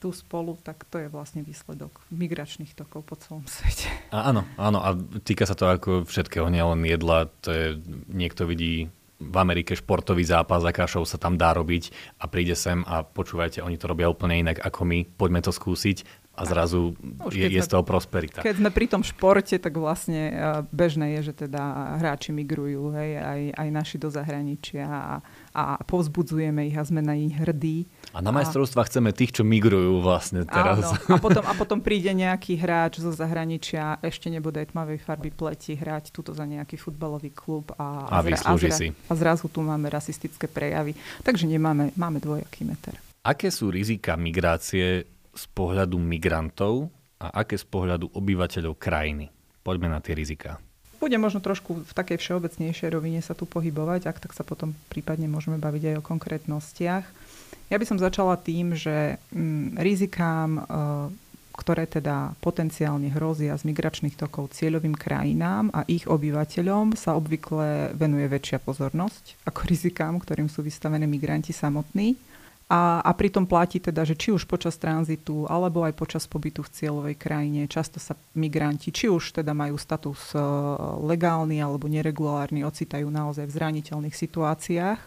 tu 0.01 0.09
spolu, 0.09 0.57
tak 0.65 0.81
to 0.89 0.97
je 0.97 1.05
vlastne 1.13 1.45
výsledok 1.45 2.01
migračných 2.09 2.73
tokov 2.73 3.05
po 3.05 3.13
celom 3.21 3.45
svete. 3.45 3.85
A 4.09 4.33
áno, 4.33 4.41
áno, 4.57 4.81
a 4.81 4.97
týka 5.21 5.45
sa 5.45 5.53
to 5.53 5.69
ako 5.69 6.09
všetkého, 6.09 6.49
nielen 6.49 6.81
jedla, 6.89 7.29
to 7.45 7.53
je, 7.53 7.67
niekto 8.09 8.49
vidí 8.49 8.89
v 9.21 9.35
Amerike 9.37 9.77
športový 9.77 10.25
zápas 10.25 10.65
a 10.65 10.73
kašou 10.73 11.05
sa 11.05 11.21
tam 11.21 11.37
dá 11.37 11.53
robiť 11.53 12.17
a 12.17 12.25
príde 12.25 12.57
sem 12.57 12.81
a 12.89 13.05
počúvajte, 13.05 13.61
oni 13.61 13.77
to 13.77 13.85
robia 13.85 14.09
úplne 14.09 14.41
inak 14.41 14.57
ako 14.65 14.81
my, 14.81 15.05
poďme 15.13 15.45
to 15.45 15.53
skúsiť 15.53 16.20
a 16.31 16.47
zrazu 16.47 16.95
no, 16.95 17.27
je, 17.27 17.43
je 17.43 17.59
z 17.59 17.67
toho 17.67 17.83
prosperita. 17.83 18.39
Keď 18.39 18.55
sme 18.55 18.71
pri 18.71 18.87
tom 18.87 19.03
športe, 19.03 19.59
tak 19.59 19.75
vlastne 19.75 20.31
e, 20.31 20.33
bežné 20.71 21.19
je, 21.19 21.31
že 21.31 21.43
teda 21.45 21.95
hráči 21.99 22.31
migrujú, 22.31 22.95
hej, 22.95 23.19
aj, 23.19 23.41
aj 23.59 23.67
naši 23.67 23.97
do 23.99 24.07
zahraničia 24.07 24.87
a, 24.87 25.15
a 25.51 25.63
povzbudzujeme 25.83 26.71
ich 26.71 26.75
a 26.79 26.87
sme 26.87 27.03
na 27.03 27.19
nich 27.19 27.35
hrdí. 27.35 27.83
A 28.15 28.23
na 28.23 28.31
majstrovstvách 28.31 28.87
chceme 28.87 29.11
tých, 29.11 29.35
čo 29.35 29.43
migrujú 29.43 29.99
vlastne 29.99 30.47
teraz. 30.47 30.95
Áno. 31.03 31.19
A, 31.19 31.19
potom, 31.19 31.43
a 31.43 31.53
potom 31.53 31.83
príde 31.83 32.15
nejaký 32.15 32.55
hráč 32.55 33.03
zo 33.03 33.11
zahraničia, 33.11 33.99
ešte 33.99 34.31
nebude 34.31 34.63
tmavej 34.63 35.03
farby 35.03 35.35
pleti, 35.35 35.75
hrať 35.75 36.15
túto 36.15 36.31
za 36.31 36.47
nejaký 36.47 36.79
futbalový 36.79 37.35
klub 37.35 37.75
a, 37.75 38.07
a, 38.07 38.17
a, 38.17 38.23
zra, 38.23 38.39
a, 38.39 38.53
zra, 38.55 38.75
a 38.87 39.13
zrazu 39.19 39.51
tu 39.51 39.59
máme 39.59 39.91
rasistické 39.91 40.47
prejavy. 40.47 40.95
Takže 41.27 41.43
nemáme, 41.43 41.91
máme 41.99 42.23
dvojaký 42.23 42.63
meter. 42.63 42.95
Aké 43.21 43.53
sú 43.53 43.69
rizika 43.69 44.17
migrácie 44.17 45.05
z 45.31 45.45
pohľadu 45.55 45.95
migrantov 45.97 46.91
a 47.21 47.43
aké 47.45 47.55
z 47.55 47.65
pohľadu 47.67 48.11
obyvateľov 48.11 48.75
krajiny? 48.77 49.31
Poďme 49.61 49.93
na 49.93 50.01
tie 50.01 50.17
riziká. 50.17 50.57
Bude 51.01 51.17
možno 51.17 51.41
trošku 51.41 51.81
v 51.81 51.93
takej 51.97 52.21
všeobecnejšej 52.21 52.93
rovine 52.93 53.25
sa 53.25 53.33
tu 53.33 53.49
pohybovať, 53.49 54.05
ak 54.05 54.21
tak 54.21 54.37
sa 54.37 54.45
potom 54.45 54.77
prípadne 54.85 55.25
môžeme 55.25 55.57
baviť 55.57 55.93
aj 55.93 55.95
o 55.97 56.05
konkrétnostiach. 56.05 57.05
Ja 57.73 57.81
by 57.81 57.85
som 57.89 57.97
začala 57.97 58.37
tým, 58.37 58.77
že 58.77 59.17
mm, 59.33 59.81
rizikám, 59.81 60.49
e, 60.59 60.61
ktoré 61.57 61.89
teda 61.89 62.37
potenciálne 62.37 63.09
hrozia 63.09 63.57
z 63.57 63.65
migračných 63.65 64.13
tokov 64.13 64.53
cieľovým 64.53 64.93
krajinám 64.93 65.73
a 65.73 65.89
ich 65.89 66.05
obyvateľom 66.05 66.93
sa 66.93 67.17
obvykle 67.17 67.97
venuje 67.97 68.29
väčšia 68.29 68.61
pozornosť 68.61 69.41
ako 69.49 69.61
rizikám, 69.67 70.21
ktorým 70.21 70.53
sú 70.53 70.61
vystavené 70.61 71.09
migranti 71.09 71.49
samotní. 71.49 72.13
A, 72.71 73.03
a 73.03 73.11
pritom 73.11 73.43
platí 73.43 73.83
teda, 73.83 74.07
že 74.07 74.15
či 74.15 74.31
už 74.31 74.47
počas 74.47 74.79
tranzitu, 74.79 75.43
alebo 75.51 75.83
aj 75.83 75.91
počas 75.91 76.23
pobytu 76.23 76.63
v 76.63 76.71
cieľovej 76.71 77.19
krajine, 77.19 77.67
často 77.67 77.99
sa 77.99 78.15
migranti, 78.31 78.95
či 78.95 79.11
už 79.11 79.35
teda 79.35 79.51
majú 79.51 79.75
status 79.75 80.31
e, 80.31 80.39
legálny 81.03 81.59
alebo 81.59 81.91
neregulárny, 81.91 82.63
ocitajú 82.63 83.11
naozaj 83.11 83.43
v 83.43 83.55
zraniteľných 83.59 84.15
situáciách. 84.15 84.99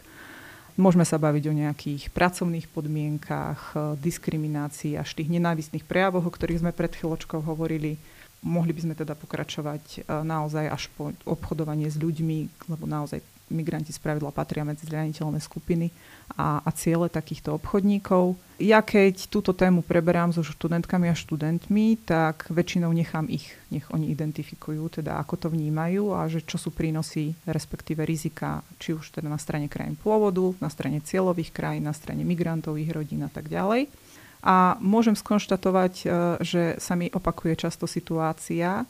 Môžeme 0.76 1.08
sa 1.08 1.16
baviť 1.16 1.44
o 1.48 1.56
nejakých 1.56 2.12
pracovných 2.12 2.68
podmienkách, 2.68 3.60
e, 3.72 3.74
diskriminácii 3.96 5.00
až 5.00 5.16
tých 5.16 5.32
nenávistných 5.32 5.88
prejavoch, 5.88 6.28
o 6.28 6.34
ktorých 6.36 6.68
sme 6.68 6.76
pred 6.76 6.92
chvíľočkou 6.92 7.40
hovorili. 7.40 7.96
mohli 8.44 8.76
by 8.76 8.80
sme 8.84 8.92
teda 8.92 9.16
pokračovať 9.16 10.04
naozaj 10.04 10.68
až 10.68 10.92
po 10.92 11.16
obchodovanie 11.24 11.88
s 11.88 11.96
ľuďmi, 11.96 12.68
lebo 12.68 12.84
naozaj 12.84 13.24
migranti 13.54 13.94
z 13.94 14.02
pravidla 14.02 14.34
patria 14.34 14.66
medzi 14.66 14.84
zraniteľné 14.90 15.38
skupiny 15.38 15.94
a, 16.34 16.60
a 16.60 16.70
ciele 16.74 17.06
takýchto 17.06 17.54
obchodníkov. 17.56 18.34
Ja 18.58 18.82
keď 18.82 19.30
túto 19.30 19.54
tému 19.54 19.82
preberám 19.82 20.34
so 20.34 20.42
študentkami 20.42 21.10
a 21.10 21.16
študentmi, 21.18 22.02
tak 22.06 22.50
väčšinou 22.50 22.90
nechám 22.90 23.26
ich, 23.30 23.50
nech 23.70 23.86
oni 23.90 24.10
identifikujú, 24.10 25.02
teda 25.02 25.18
ako 25.22 25.46
to 25.46 25.46
vnímajú 25.50 26.14
a 26.14 26.26
že 26.30 26.42
čo 26.42 26.58
sú 26.58 26.70
prínosy, 26.70 27.34
respektíve 27.46 28.02
rizika, 28.06 28.62
či 28.78 28.94
už 28.94 29.14
teda 29.14 29.26
na 29.26 29.38
strane 29.38 29.66
krajín 29.66 29.98
pôvodu, 29.98 30.54
na 30.62 30.70
strane 30.70 31.02
cieľových 31.02 31.50
krajín, 31.50 31.86
na 31.86 31.94
strane 31.94 32.22
migrantov, 32.22 32.78
ich 32.78 32.90
rodín 32.90 33.26
a 33.26 33.30
tak 33.30 33.50
ďalej. 33.50 33.90
A 34.44 34.76
môžem 34.76 35.16
skonštatovať, 35.16 35.94
e, 36.04 36.06
že 36.44 36.62
sa 36.76 36.94
mi 36.94 37.08
opakuje 37.08 37.56
často 37.56 37.88
situácia, 37.88 38.84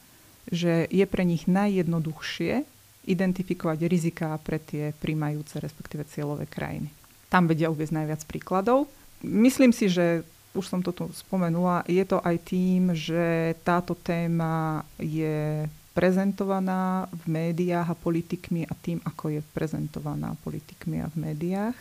že 0.50 0.90
je 0.90 1.06
pre 1.06 1.22
nich 1.24 1.46
najjednoduchšie 1.46 2.73
identifikovať 3.04 3.78
riziká 3.86 4.36
pre 4.40 4.60
tie 4.60 4.96
príjmajúce, 4.96 5.60
respektíve 5.60 6.08
cieľové 6.08 6.48
krajiny. 6.48 6.88
Tam 7.28 7.44
vedia 7.44 7.68
uvieť 7.68 7.90
najviac 7.92 8.22
príkladov. 8.24 8.88
Myslím 9.24 9.72
si, 9.72 9.88
že 9.88 10.24
už 10.54 10.64
som 10.70 10.80
to 10.80 10.94
tu 10.94 11.10
spomenula, 11.10 11.82
je 11.90 12.04
to 12.06 12.22
aj 12.22 12.36
tým, 12.46 12.94
že 12.94 13.58
táto 13.66 13.98
téma 13.98 14.86
je 15.02 15.66
prezentovaná 15.94 17.10
v 17.10 17.22
médiách 17.30 17.90
a 17.90 17.98
politikmi 17.98 18.66
a 18.66 18.74
tým, 18.74 19.02
ako 19.02 19.38
je 19.38 19.40
prezentovaná 19.54 20.34
politikmi 20.42 21.02
a 21.02 21.10
v 21.10 21.16
médiách. 21.30 21.76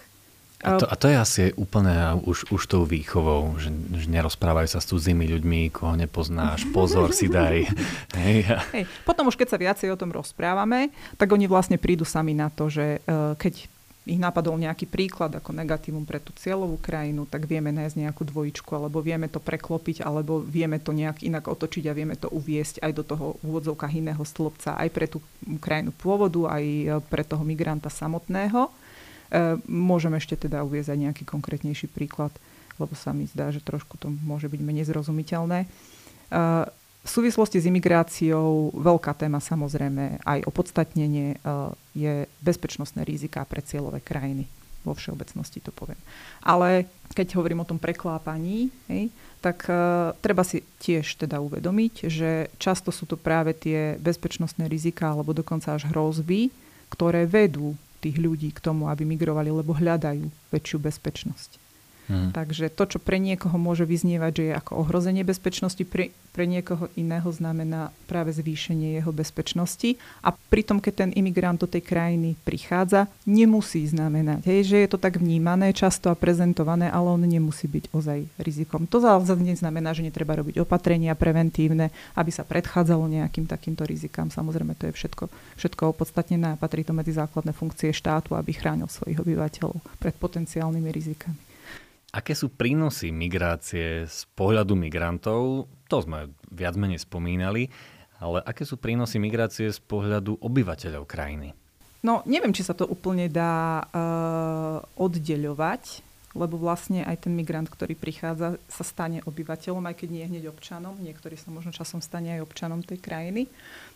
A 0.64 0.80
to, 0.80 0.86
a 0.88 0.96
to 0.96 1.06
je 1.12 1.18
asi 1.20 1.44
úplne 1.60 2.24
už, 2.24 2.48
už 2.48 2.62
tou 2.72 2.88
výchovou, 2.88 3.60
že, 3.60 3.68
že 4.00 4.08
nerozprávajú 4.08 4.72
sa 4.72 4.80
s 4.80 4.88
cudzími 4.88 5.28
ľuďmi, 5.28 5.70
koho 5.76 6.00
nepoznáš, 6.00 6.64
pozor 6.76 7.12
si 7.12 7.28
daj. 7.28 7.68
Hej. 8.16 8.38
Hej. 8.72 8.84
Potom 9.04 9.28
už 9.28 9.36
keď 9.36 9.48
sa 9.52 9.60
viacej 9.60 9.92
o 9.92 10.00
tom 10.00 10.16
rozprávame, 10.16 10.96
tak 11.20 11.36
oni 11.36 11.52
vlastne 11.52 11.76
prídu 11.76 12.08
sami 12.08 12.32
na 12.32 12.48
to, 12.48 12.72
že 12.72 13.04
uh, 13.04 13.36
keď 13.36 13.68
ich 14.04 14.20
napadol 14.20 14.60
nejaký 14.60 14.84
príklad 14.84 15.32
ako 15.32 15.56
negatívum 15.56 16.04
pre 16.04 16.20
tú 16.20 16.36
cieľovú 16.36 16.76
krajinu, 16.76 17.24
tak 17.24 17.48
vieme 17.48 17.72
nájsť 17.72 17.96
nejakú 18.04 18.28
dvojičku, 18.28 18.68
alebo 18.76 19.00
vieme 19.00 19.32
to 19.32 19.40
preklopiť, 19.40 20.04
alebo 20.04 20.44
vieme 20.44 20.76
to 20.84 20.92
nejak 20.92 21.24
inak 21.24 21.48
otočiť 21.48 21.88
a 21.88 21.96
vieme 21.96 22.20
to 22.20 22.28
uviesť 22.28 22.84
aj 22.84 22.92
do 22.92 23.04
toho 23.08 23.26
úvodzovka 23.40 23.88
iného 23.88 24.20
stĺpca, 24.20 24.76
aj 24.76 24.90
pre 24.92 25.08
tú 25.08 25.24
krajinu 25.64 25.96
pôvodu, 25.96 26.52
aj 26.52 26.64
e, 26.64 26.86
pre 27.08 27.24
toho 27.24 27.48
migranta 27.48 27.88
samotného. 27.88 28.68
E, 29.34 29.58
môžem 29.66 30.14
ešte 30.14 30.38
teda 30.46 30.62
uviezať 30.62 31.10
nejaký 31.10 31.26
konkrétnejší 31.26 31.90
príklad, 31.90 32.30
lebo 32.78 32.94
sa 32.94 33.18
mi 33.18 33.26
zdá, 33.26 33.50
že 33.50 33.66
trošku 33.66 33.98
to 33.98 34.14
môže 34.22 34.46
byť 34.46 34.62
menej 34.62 34.86
zrozumiteľné. 34.86 35.66
E, 35.66 35.68
v 37.04 37.10
súvislosti 37.10 37.58
s 37.58 37.66
imigráciou 37.66 38.70
veľká 38.78 39.18
téma 39.18 39.42
samozrejme 39.42 40.22
aj 40.22 40.46
opodstatnenie 40.46 41.34
e, 41.34 41.38
je 41.98 42.14
bezpečnostné 42.46 43.02
rizika 43.02 43.42
pre 43.50 43.66
cieľové 43.66 44.06
krajiny. 44.06 44.46
Vo 44.86 44.94
všeobecnosti 44.94 45.64
to 45.64 45.74
poviem. 45.74 45.98
Ale 46.46 46.86
keď 47.18 47.40
hovorím 47.40 47.66
o 47.66 47.70
tom 47.70 47.80
preklápaní, 47.80 48.68
hej, 48.92 49.08
tak 49.40 49.64
uh, 49.72 50.12
treba 50.20 50.44
si 50.44 50.60
tiež 50.84 51.20
teda 51.24 51.40
uvedomiť, 51.40 52.12
že 52.12 52.52
často 52.60 52.92
sú 52.92 53.08
to 53.08 53.16
práve 53.16 53.56
tie 53.56 53.96
bezpečnostné 53.96 54.68
rizika 54.68 55.16
alebo 55.16 55.32
dokonca 55.32 55.72
až 55.72 55.88
hrozby, 55.88 56.52
ktoré 56.92 57.24
vedú 57.24 57.80
tých 58.04 58.20
ľudí 58.20 58.52
k 58.52 58.60
tomu, 58.60 58.92
aby 58.92 59.08
migrovali, 59.08 59.48
lebo 59.48 59.72
hľadajú 59.72 60.28
väčšiu 60.52 60.78
bezpečnosť. 60.84 61.63
Hmm. 62.12 62.36
Takže 62.36 62.68
to, 62.68 62.84
čo 62.84 63.00
pre 63.00 63.16
niekoho 63.16 63.56
môže 63.56 63.88
vyznievať, 63.88 64.32
že 64.36 64.44
je 64.52 64.54
ako 64.60 64.72
ohrozenie 64.84 65.24
bezpečnosti, 65.24 65.80
pre, 65.88 66.12
pre 66.36 66.44
niekoho 66.44 66.92
iného 67.00 67.30
znamená 67.32 67.96
práve 68.12 68.36
zvýšenie 68.36 69.00
jeho 69.00 69.16
bezpečnosti. 69.16 69.96
A 70.20 70.36
pritom, 70.36 70.84
keď 70.84 71.08
ten 71.08 71.12
imigrant 71.16 71.64
do 71.64 71.68
tej 71.70 71.80
krajiny 71.80 72.36
prichádza, 72.44 73.08
nemusí 73.24 73.88
znamenať, 73.88 74.44
hej, 74.52 74.60
že 74.68 74.78
je 74.84 74.90
to 74.92 75.00
tak 75.00 75.16
vnímané 75.16 75.72
často 75.72 76.12
a 76.12 76.20
prezentované, 76.20 76.92
ale 76.92 77.08
on 77.08 77.24
nemusí 77.24 77.72
byť 77.72 77.96
ozaj 77.96 78.20
rizikom. 78.36 78.84
To 78.92 79.00
zase 79.00 79.40
neznamená, 79.40 79.96
že 79.96 80.04
netreba 80.04 80.36
robiť 80.36 80.60
opatrenia 80.60 81.16
preventívne, 81.16 81.94
aby 82.20 82.32
sa 82.36 82.44
predchádzalo 82.44 83.08
nejakým 83.08 83.48
takýmto 83.48 83.88
rizikám. 83.88 84.28
Samozrejme, 84.28 84.76
to 84.76 84.92
je 84.92 84.94
všetko, 84.94 85.32
všetko 85.56 85.96
opodstatnené 85.96 86.56
a 86.56 86.60
patrí 86.60 86.84
to 86.84 86.92
medzi 86.92 87.16
základné 87.16 87.56
funkcie 87.56 87.96
štátu, 87.96 88.36
aby 88.36 88.52
chránil 88.52 88.92
svojich 88.92 89.24
obyvateľov 89.24 89.80
pred 90.04 90.16
potenciálnymi 90.20 90.90
rizikami. 90.92 91.53
Aké 92.14 92.38
sú 92.38 92.54
prínosy 92.54 93.10
migrácie 93.10 94.06
z 94.06 94.20
pohľadu 94.38 94.78
migrantov? 94.78 95.66
To 95.90 95.98
sme 95.98 96.30
viac 96.54 96.78
menej 96.78 97.02
spomínali, 97.02 97.74
ale 98.22 98.46
aké 98.46 98.70
sú 98.70 98.78
prínosy 98.78 99.18
migrácie 99.18 99.74
z 99.74 99.82
pohľadu 99.82 100.38
obyvateľov 100.38 101.10
krajiny? 101.10 101.58
No, 102.06 102.22
neviem, 102.30 102.54
či 102.54 102.62
sa 102.62 102.78
to 102.78 102.86
úplne 102.86 103.34
dá 103.34 103.82
uh, 103.82 104.86
oddeľovať, 104.94 106.06
lebo 106.38 106.62
vlastne 106.62 107.02
aj 107.02 107.26
ten 107.26 107.34
migrant, 107.34 107.66
ktorý 107.66 107.98
prichádza, 107.98 108.62
sa 108.70 108.84
stane 108.86 109.26
obyvateľom, 109.26 109.82
aj 109.90 109.96
keď 109.98 110.08
nie 110.14 110.22
je 110.22 110.30
hneď 110.38 110.44
občanom. 110.54 110.94
Niektorí 111.02 111.34
sa 111.34 111.50
možno 111.50 111.74
časom 111.74 111.98
stane 111.98 112.38
aj 112.38 112.46
občanom 112.46 112.86
tej 112.86 113.02
krajiny. 113.02 113.50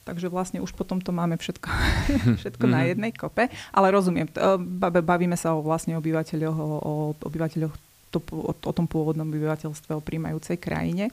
Takže 0.10 0.34
vlastne 0.34 0.58
už 0.58 0.74
potom 0.74 1.06
to 1.06 1.14
máme 1.14 1.38
všetko, 1.38 1.70
všetko 2.42 2.66
na 2.66 2.82
mhm. 2.82 2.88
jednej 2.98 3.12
kope. 3.14 3.54
Ale 3.70 3.94
rozumiem, 3.94 4.26
bavíme 5.06 5.38
sa 5.38 5.54
o 5.54 5.62
vlastne 5.62 5.94
obyvateľoch, 6.02 6.58
o, 6.58 6.70
o 6.82 6.94
obyvateľoch 7.22 7.87
to, 8.10 8.24
o, 8.34 8.52
o 8.52 8.72
tom 8.74 8.88
pôvodnom 8.88 9.28
obyvateľstve, 9.28 9.92
o 9.96 10.02
príjmajúcej 10.02 10.58
krajine. 10.58 11.12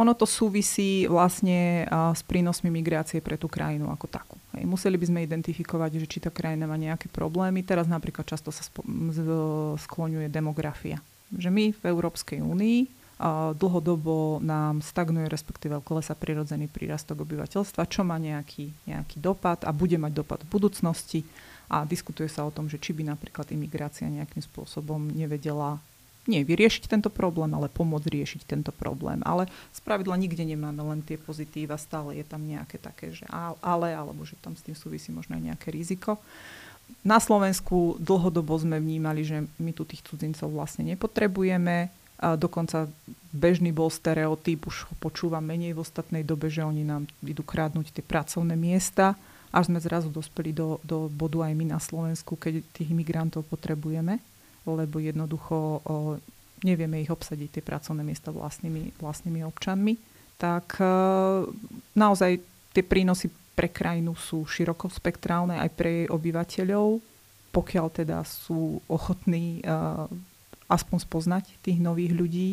Ono 0.00 0.16
to 0.16 0.24
súvisí 0.24 1.04
vlastne 1.04 1.84
s 1.92 2.24
prínosmi 2.24 2.72
migrácie 2.72 3.20
pre 3.20 3.36
tú 3.36 3.44
krajinu 3.44 3.92
ako 3.92 4.08
takú. 4.08 4.40
Hej. 4.56 4.64
Museli 4.64 4.96
by 4.96 5.04
sme 5.04 5.20
identifikovať, 5.28 6.00
že 6.00 6.08
či 6.08 6.18
tá 6.24 6.32
krajina 6.32 6.64
má 6.64 6.80
nejaké 6.80 7.12
problémy. 7.12 7.60
Teraz 7.60 7.84
napríklad 7.84 8.24
často 8.24 8.48
sa 8.48 8.64
spo- 8.64 8.88
skloňuje 9.76 10.32
demografia. 10.32 10.96
Že 11.36 11.52
my 11.52 11.64
v 11.76 11.82
Európskej 11.84 12.40
únii 12.40 13.04
dlhodobo 13.54 14.40
nám 14.40 14.80
stagnuje, 14.80 15.28
respektíve 15.28 15.84
klesa 15.84 16.16
prirodzený 16.16 16.72
prírastok 16.72 17.28
obyvateľstva, 17.28 17.84
čo 17.84 18.00
má 18.02 18.16
nejaký, 18.16 18.72
nejaký 18.88 19.20
dopad 19.20 19.62
a 19.62 19.70
bude 19.76 20.00
mať 20.00 20.12
dopad 20.24 20.40
v 20.42 20.52
budúcnosti. 20.56 21.20
A 21.68 21.84
diskutuje 21.84 22.32
sa 22.32 22.48
o 22.48 22.50
tom, 22.50 22.66
že 22.66 22.80
či 22.80 22.96
by 22.96 23.12
napríklad 23.12 23.52
imigrácia 23.52 24.08
nejakým 24.08 24.40
spôsobom 24.40 25.04
nevedela 25.12 25.84
nie 26.30 26.46
vyriešiť 26.46 26.86
tento 26.86 27.10
problém, 27.10 27.50
ale 27.50 27.66
pomôcť 27.66 28.06
riešiť 28.06 28.40
tento 28.46 28.70
problém. 28.70 29.18
Ale 29.26 29.50
z 29.74 29.80
pravidla 29.82 30.14
nikde 30.14 30.46
nemáme 30.46 30.78
len 30.78 31.02
tie 31.02 31.18
pozitíva, 31.18 31.74
stále 31.74 32.22
je 32.22 32.24
tam 32.26 32.46
nejaké 32.46 32.78
také, 32.78 33.10
že 33.10 33.26
ale, 33.30 33.90
alebo 33.90 34.22
že 34.22 34.38
tam 34.38 34.54
s 34.54 34.62
tým 34.62 34.78
súvisí 34.78 35.10
možno 35.10 35.34
aj 35.34 35.42
nejaké 35.50 35.74
riziko. 35.74 36.22
Na 37.02 37.18
Slovensku 37.18 37.98
dlhodobo 37.98 38.54
sme 38.54 38.78
vnímali, 38.78 39.26
že 39.26 39.42
my 39.58 39.74
tu 39.74 39.82
tých 39.82 40.06
cudzincov 40.06 40.54
vlastne 40.54 40.86
nepotrebujeme. 40.86 41.90
A 42.22 42.38
dokonca 42.38 42.86
bežný 43.34 43.74
bol 43.74 43.90
stereotyp, 43.90 44.70
už 44.70 44.86
ho 44.86 44.94
počúvam 45.02 45.42
menej 45.42 45.74
v 45.74 45.82
ostatnej 45.82 46.22
dobe, 46.22 46.46
že 46.46 46.62
oni 46.62 46.86
nám 46.86 47.10
idú 47.26 47.42
krádnuť 47.42 47.90
tie 47.90 48.04
pracovné 48.06 48.54
miesta. 48.54 49.18
Až 49.50 49.74
sme 49.74 49.82
zrazu 49.82 50.06
dospeli 50.06 50.54
do, 50.54 50.78
do 50.86 51.10
bodu 51.10 51.42
aj 51.42 51.52
my 51.58 51.74
na 51.74 51.82
Slovensku, 51.82 52.38
keď 52.38 52.62
tých 52.70 52.94
imigrantov 52.94 53.42
potrebujeme 53.50 54.22
lebo 54.66 55.02
jednoducho 55.02 55.82
nevieme 56.62 57.02
ich 57.02 57.10
obsadiť 57.10 57.58
tie 57.58 57.62
pracovné 57.62 58.06
miesta 58.06 58.30
vlastnými, 58.30 58.96
vlastnými 59.02 59.42
občanmi, 59.42 59.98
tak 60.38 60.78
e, 60.78 60.86
naozaj 61.98 62.38
tie 62.72 62.84
prínosy 62.86 63.30
pre 63.52 63.68
krajinu 63.68 64.16
sú 64.16 64.48
širokospektrálne 64.48 65.60
aj 65.60 65.70
pre 65.76 65.90
jej 65.92 66.06
obyvateľov, 66.08 67.04
pokiaľ 67.52 67.86
teda 67.92 68.24
sú 68.24 68.80
ochotní 68.88 69.60
uh, 69.60 70.08
aspoň 70.72 70.98
spoznať 71.04 71.44
tých 71.60 71.84
nových 71.84 72.16
ľudí 72.16 72.48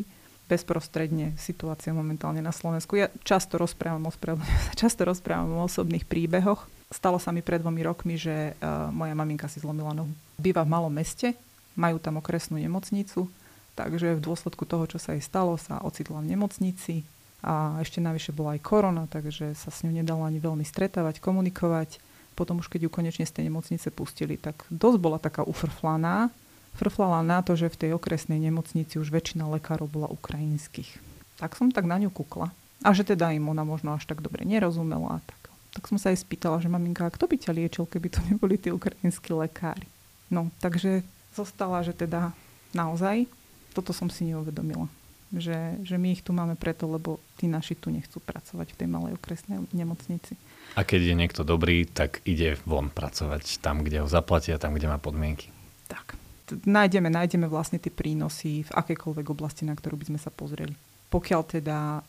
bezprostredne 0.52 1.40
situácia 1.40 1.96
momentálne 1.96 2.44
na 2.44 2.52
Slovensku. 2.52 3.00
Ja 3.00 3.08
často 3.24 3.56
rozprávam 3.56 4.04
často 4.82 5.08
rozprávam 5.08 5.56
o 5.56 5.64
osobných 5.64 6.04
príbehoch. 6.04 6.68
Stalo 6.92 7.16
sa 7.16 7.32
mi 7.32 7.40
pred 7.40 7.64
dvomi 7.64 7.80
rokmi, 7.80 8.20
že 8.20 8.60
uh, 8.60 8.92
moja 8.92 9.16
maminka 9.16 9.48
si 9.48 9.64
zlomila 9.64 9.96
nohu. 9.96 10.12
Býva 10.36 10.68
v 10.68 10.74
malom 10.76 10.92
meste, 10.92 11.32
majú 11.80 11.96
tam 12.04 12.20
okresnú 12.20 12.60
nemocnicu, 12.60 13.32
takže 13.80 14.20
v 14.20 14.22
dôsledku 14.22 14.68
toho, 14.68 14.84
čo 14.92 15.00
sa 15.00 15.16
jej 15.16 15.24
stalo, 15.24 15.56
sa 15.56 15.80
ocitla 15.80 16.20
v 16.20 16.36
nemocnici 16.36 17.08
a 17.40 17.80
ešte 17.80 18.04
navyše 18.04 18.36
bola 18.36 18.60
aj 18.60 18.62
korona, 18.68 19.08
takže 19.08 19.56
sa 19.56 19.72
s 19.72 19.88
ňou 19.88 19.96
nedalo 19.96 20.28
ani 20.28 20.44
veľmi 20.44 20.68
stretávať, 20.68 21.24
komunikovať. 21.24 22.04
Potom 22.36 22.60
už 22.60 22.68
keď 22.68 22.88
ju 22.88 22.90
konečne 22.92 23.24
z 23.24 23.36
tej 23.40 23.44
nemocnice 23.48 23.88
pustili, 23.96 24.36
tak 24.36 24.68
dosť 24.68 25.00
bola 25.00 25.20
taká 25.20 25.48
ufrflaná. 25.48 26.32
Frflala 26.76 27.24
na 27.24 27.40
to, 27.40 27.56
že 27.56 27.72
v 27.72 27.80
tej 27.88 27.92
okresnej 27.96 28.40
nemocnici 28.40 29.00
už 29.00 29.12
väčšina 29.12 29.48
lekárov 29.48 29.88
bola 29.88 30.12
ukrajinských. 30.12 31.00
Tak 31.40 31.56
som 31.56 31.72
tak 31.72 31.88
na 31.88 32.00
ňu 32.00 32.12
kukla. 32.12 32.52
A 32.84 32.96
že 32.96 33.04
teda 33.04 33.32
im 33.36 33.48
ona 33.52 33.68
možno 33.68 33.96
až 33.96 34.08
tak 34.08 34.24
dobre 34.24 34.48
nerozumela. 34.48 35.20
Tak, 35.28 35.40
tak 35.76 35.84
som 35.88 36.00
sa 36.00 36.16
aj 36.16 36.24
spýtala, 36.24 36.64
že 36.64 36.72
maminka, 36.72 37.12
kto 37.12 37.28
by 37.28 37.36
ťa 37.40 37.52
liečil, 37.56 37.84
keby 37.88 38.08
to 38.08 38.20
neboli 38.28 38.56
tí 38.56 38.72
ukrajinskí 38.72 39.36
lekári. 39.36 39.88
No, 40.32 40.48
takže 40.64 41.04
zostala, 41.34 41.82
že 41.86 41.94
teda 41.94 42.34
naozaj 42.74 43.26
toto 43.74 43.94
som 43.94 44.10
si 44.10 44.28
neuvedomila. 44.30 44.90
Že, 45.30 45.86
že 45.86 45.96
my 46.02 46.18
ich 46.18 46.26
tu 46.26 46.34
máme 46.34 46.58
preto, 46.58 46.90
lebo 46.90 47.22
tí 47.38 47.46
naši 47.46 47.78
tu 47.78 47.94
nechcú 47.94 48.18
pracovať 48.18 48.74
v 48.74 48.78
tej 48.82 48.88
malej 48.90 49.14
okresnej 49.14 49.62
nemocnici. 49.70 50.34
A 50.74 50.82
keď 50.82 51.14
je 51.14 51.16
niekto 51.16 51.42
dobrý, 51.46 51.86
tak 51.86 52.26
ide 52.26 52.58
von 52.66 52.90
pracovať 52.90 53.62
tam, 53.62 53.86
kde 53.86 54.02
ho 54.02 54.08
zaplatia, 54.10 54.58
tam, 54.58 54.74
kde 54.74 54.90
má 54.90 54.98
podmienky. 54.98 55.54
Tak. 55.86 56.18
Nájdeme, 56.66 57.14
nájdeme 57.14 57.46
vlastne 57.46 57.78
tie 57.78 57.94
prínosy 57.94 58.66
v 58.66 58.72
akejkoľvek 58.74 59.28
oblasti, 59.30 59.70
na 59.70 59.78
ktorú 59.78 60.02
by 60.02 60.06
sme 60.10 60.20
sa 60.22 60.34
pozreli. 60.34 60.74
Pokiaľ 61.14 61.42
teda 61.46 62.02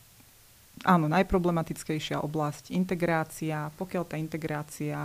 áno, 0.85 1.07
najproblematickejšia 1.13 2.25
oblasť 2.25 2.73
integrácia. 2.73 3.69
Pokiaľ 3.77 4.05
tá 4.09 4.17
integrácia 4.17 4.97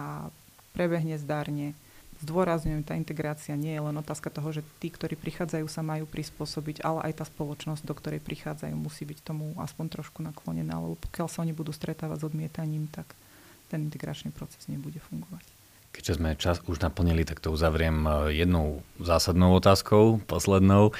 prebehne 0.71 1.19
zdarne, 1.19 1.75
zdôrazňujem, 2.26 2.82
tá 2.82 2.98
integrácia 2.98 3.54
nie 3.54 3.78
je 3.78 3.86
len 3.86 3.96
otázka 3.96 4.34
toho, 4.34 4.50
že 4.50 4.66
tí, 4.82 4.90
ktorí 4.90 5.14
prichádzajú, 5.14 5.66
sa 5.70 5.86
majú 5.86 6.10
prispôsobiť, 6.10 6.82
ale 6.82 7.06
aj 7.08 7.22
tá 7.22 7.26
spoločnosť, 7.30 7.86
do 7.86 7.94
ktorej 7.94 8.26
prichádzajú, 8.26 8.74
musí 8.74 9.06
byť 9.06 9.22
tomu 9.22 9.54
aspoň 9.62 10.02
trošku 10.02 10.26
naklonená, 10.26 10.82
lebo 10.82 10.98
pokiaľ 10.98 11.28
sa 11.30 11.46
oni 11.46 11.54
budú 11.54 11.70
stretávať 11.70 12.26
s 12.26 12.28
odmietaním, 12.34 12.90
tak 12.90 13.14
ten 13.70 13.86
integračný 13.86 14.34
proces 14.34 14.66
nebude 14.66 14.98
fungovať. 14.98 15.46
Keďže 15.96 16.18
sme 16.20 16.36
čas 16.36 16.60
už 16.68 16.84
naplnili, 16.84 17.24
tak 17.24 17.40
to 17.40 17.56
uzavriem 17.56 18.04
eh, 18.04 18.44
jednou 18.44 18.84
zásadnou 19.00 19.56
otázkou, 19.56 20.20
poslednou. 20.28 20.92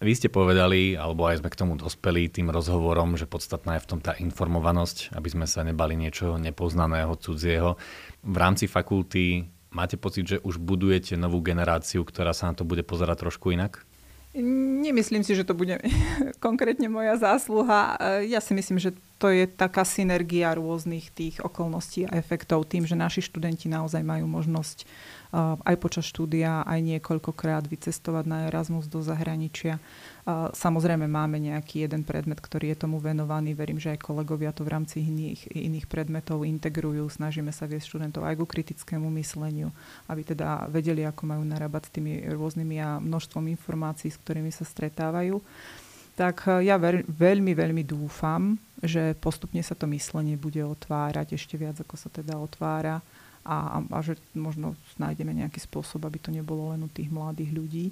Vy 0.00 0.16
ste 0.16 0.32
povedali, 0.32 0.96
alebo 0.96 1.28
aj 1.28 1.44
sme 1.44 1.52
k 1.52 1.60
tomu 1.60 1.76
dospeli 1.76 2.32
tým 2.32 2.48
rozhovorom, 2.48 3.20
že 3.20 3.28
podstatná 3.28 3.76
je 3.76 3.84
v 3.84 3.90
tom 3.90 4.00
tá 4.00 4.16
informovanosť, 4.16 5.12
aby 5.12 5.28
sme 5.28 5.44
sa 5.44 5.60
nebali 5.60 5.92
niečo 5.92 6.40
nepoznaného, 6.40 7.20
cudzieho. 7.20 7.76
V 8.24 8.36
rámci 8.40 8.64
fakulty 8.64 9.44
máte 9.70 9.96
pocit, 9.96 10.26
že 10.26 10.36
už 10.42 10.58
budujete 10.58 11.14
novú 11.14 11.42
generáciu, 11.42 12.02
ktorá 12.02 12.34
sa 12.34 12.50
na 12.50 12.54
to 12.58 12.66
bude 12.66 12.82
pozerať 12.82 13.26
trošku 13.26 13.54
inak? 13.54 13.86
Nemyslím 14.30 15.26
si, 15.26 15.34
že 15.34 15.42
to 15.42 15.58
bude 15.58 15.82
konkrétne 16.44 16.86
moja 16.86 17.18
zásluha. 17.18 17.98
Ja 18.22 18.38
si 18.38 18.54
myslím, 18.54 18.78
že 18.78 18.94
to 19.18 19.26
je 19.26 19.50
taká 19.50 19.82
synergia 19.82 20.54
rôznych 20.54 21.10
tých 21.10 21.42
okolností 21.42 22.06
a 22.06 22.14
efektov 22.14 22.70
tým, 22.70 22.86
že 22.86 22.94
naši 22.94 23.26
študenti 23.26 23.66
naozaj 23.66 24.06
majú 24.06 24.30
možnosť 24.30 24.86
aj 25.38 25.76
počas 25.78 26.06
štúdia, 26.10 26.66
aj 26.66 26.82
niekoľkokrát 26.82 27.70
vycestovať 27.70 28.24
na 28.26 28.38
Erasmus 28.50 28.90
do 28.90 28.98
zahraničia. 28.98 29.78
Samozrejme 30.54 31.06
máme 31.06 31.38
nejaký 31.38 31.86
jeden 31.86 32.02
predmet, 32.02 32.42
ktorý 32.42 32.74
je 32.74 32.86
tomu 32.86 32.98
venovaný. 32.98 33.54
Verím, 33.54 33.78
že 33.78 33.94
aj 33.94 34.02
kolegovia 34.02 34.50
to 34.50 34.66
v 34.66 34.72
rámci 34.74 35.06
iných, 35.06 35.54
iných 35.54 35.86
predmetov 35.86 36.42
integrujú. 36.42 37.06
Snažíme 37.06 37.54
sa 37.54 37.70
viesť 37.70 37.94
študentov 37.94 38.26
aj 38.26 38.42
ku 38.42 38.46
kritickému 38.46 39.06
mysleniu, 39.22 39.70
aby 40.10 40.26
teda 40.26 40.66
vedeli, 40.66 41.06
ako 41.06 41.22
majú 41.30 41.42
narábať 41.46 41.90
s 41.90 41.94
tými 41.94 42.26
rôznymi 42.26 42.76
a 42.82 42.98
množstvom 42.98 43.46
informácií, 43.54 44.10
s 44.10 44.18
ktorými 44.18 44.50
sa 44.50 44.66
stretávajú. 44.66 45.38
Tak 46.18 46.36
e, 46.50 46.68
ja 46.68 46.76
ver, 46.76 47.06
veľmi, 47.06 47.56
veľmi 47.56 47.80
dúfam, 47.86 48.58
že 48.82 49.16
postupne 49.16 49.64
sa 49.64 49.72
to 49.72 49.88
myslenie 49.88 50.36
bude 50.36 50.60
otvárať 50.60 51.38
ešte 51.38 51.56
viac, 51.56 51.80
ako 51.80 51.96
sa 51.96 52.12
teda 52.12 52.36
otvára 52.36 53.00
a, 53.44 53.80
a 53.80 53.98
že 54.04 54.20
možno 54.36 54.76
nájdeme 55.00 55.32
nejaký 55.32 55.60
spôsob, 55.64 56.04
aby 56.04 56.18
to 56.20 56.30
nebolo 56.30 56.72
len 56.76 56.84
u 56.84 56.90
tých 56.90 57.08
mladých 57.08 57.50
ľudí, 57.52 57.86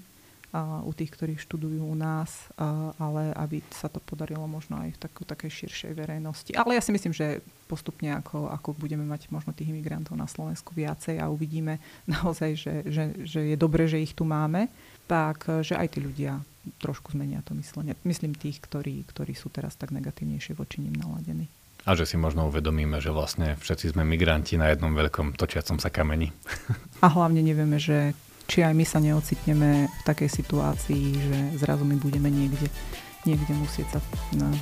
a 0.49 0.81
u 0.81 0.97
tých, 0.97 1.13
ktorí 1.13 1.37
študujú 1.37 1.85
u 1.85 1.93
nás, 1.93 2.49
a, 2.57 2.97
ale 2.97 3.37
aby 3.37 3.61
sa 3.69 3.93
to 3.93 4.01
podarilo 4.01 4.49
možno 4.49 4.81
aj 4.81 4.97
v 4.97 4.99
takú, 4.99 5.23
takej 5.29 5.65
širšej 5.65 5.93
verejnosti. 5.93 6.57
Ale 6.57 6.73
ja 6.73 6.81
si 6.81 6.89
myslím, 6.89 7.13
že 7.13 7.45
postupne, 7.69 8.17
ako, 8.17 8.49
ako 8.49 8.73
budeme 8.73 9.05
mať 9.05 9.29
možno 9.29 9.53
tých 9.53 9.69
imigrantov 9.69 10.17
na 10.17 10.25
Slovensku 10.25 10.73
viacej 10.73 11.21
a 11.21 11.29
uvidíme 11.29 11.85
naozaj, 12.09 12.51
že, 12.57 12.75
že, 12.89 13.05
že 13.29 13.41
je 13.53 13.57
dobre, 13.61 13.85
že 13.85 14.01
ich 14.01 14.17
tu 14.17 14.25
máme, 14.25 14.73
tak 15.05 15.45
že 15.61 15.77
aj 15.77 15.97
tí 15.97 16.01
ľudia 16.01 16.41
trošku 16.81 17.13
zmenia 17.13 17.45
to 17.45 17.53
myslenie. 17.57 17.97
Myslím 18.05 18.37
tých, 18.37 18.61
ktorí, 18.61 19.05
ktorí 19.09 19.33
sú 19.37 19.53
teraz 19.53 19.77
tak 19.77 19.93
negatívnejšie 19.93 20.57
voči 20.57 20.81
ním 20.81 20.97
naladení. 20.97 21.49
A 21.89 21.97
že 21.97 22.05
si 22.05 22.21
možno 22.21 22.53
uvedomíme, 22.53 23.01
že 23.01 23.09
vlastne 23.09 23.57
všetci 23.57 23.97
sme 23.97 24.05
migranti 24.05 24.61
na 24.61 24.69
jednom 24.69 24.93
veľkom 24.93 25.41
točiacom 25.41 25.81
sa 25.81 25.89
kameni. 25.89 26.29
A 27.01 27.09
hlavne 27.09 27.41
nevieme, 27.41 27.81
že 27.81 28.13
či 28.45 28.61
aj 28.61 28.77
my 28.77 28.85
sa 28.85 29.01
neocitneme 29.01 29.89
v 29.89 30.03
takej 30.05 30.29
situácii, 30.29 31.05
že 31.17 31.39
zrazu 31.57 31.89
my 31.89 31.97
budeme 31.97 32.29
niekde, 32.29 32.69
niekde 33.25 33.57
musieť 33.57 33.97
sa 33.97 34.01
no, 34.37 34.53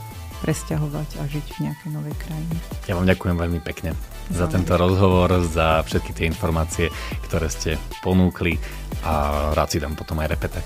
presťahovať 0.46 1.18
a 1.18 1.22
žiť 1.26 1.46
v 1.58 1.58
nejakej 1.66 1.90
novej 1.90 2.14
krajine. 2.14 2.56
Ja 2.86 2.94
vám 2.94 3.10
ďakujem 3.10 3.36
veľmi 3.38 3.60
pekne 3.62 3.98
za 4.30 4.46
tento 4.46 4.78
rozhovor, 4.78 5.42
za 5.50 5.82
všetky 5.82 6.14
tie 6.14 6.30
informácie, 6.30 6.94
ktoré 7.26 7.50
ste 7.50 7.74
ponúkli 8.06 8.58
a 9.02 9.50
rád 9.50 9.74
si 9.74 9.82
dám 9.82 9.98
potom 9.98 10.22
aj 10.22 10.30
repete. 10.30 10.62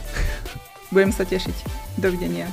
Budem 0.92 1.08
sa 1.08 1.24
tešiť. 1.24 1.56
Dovidenia. 1.96 2.52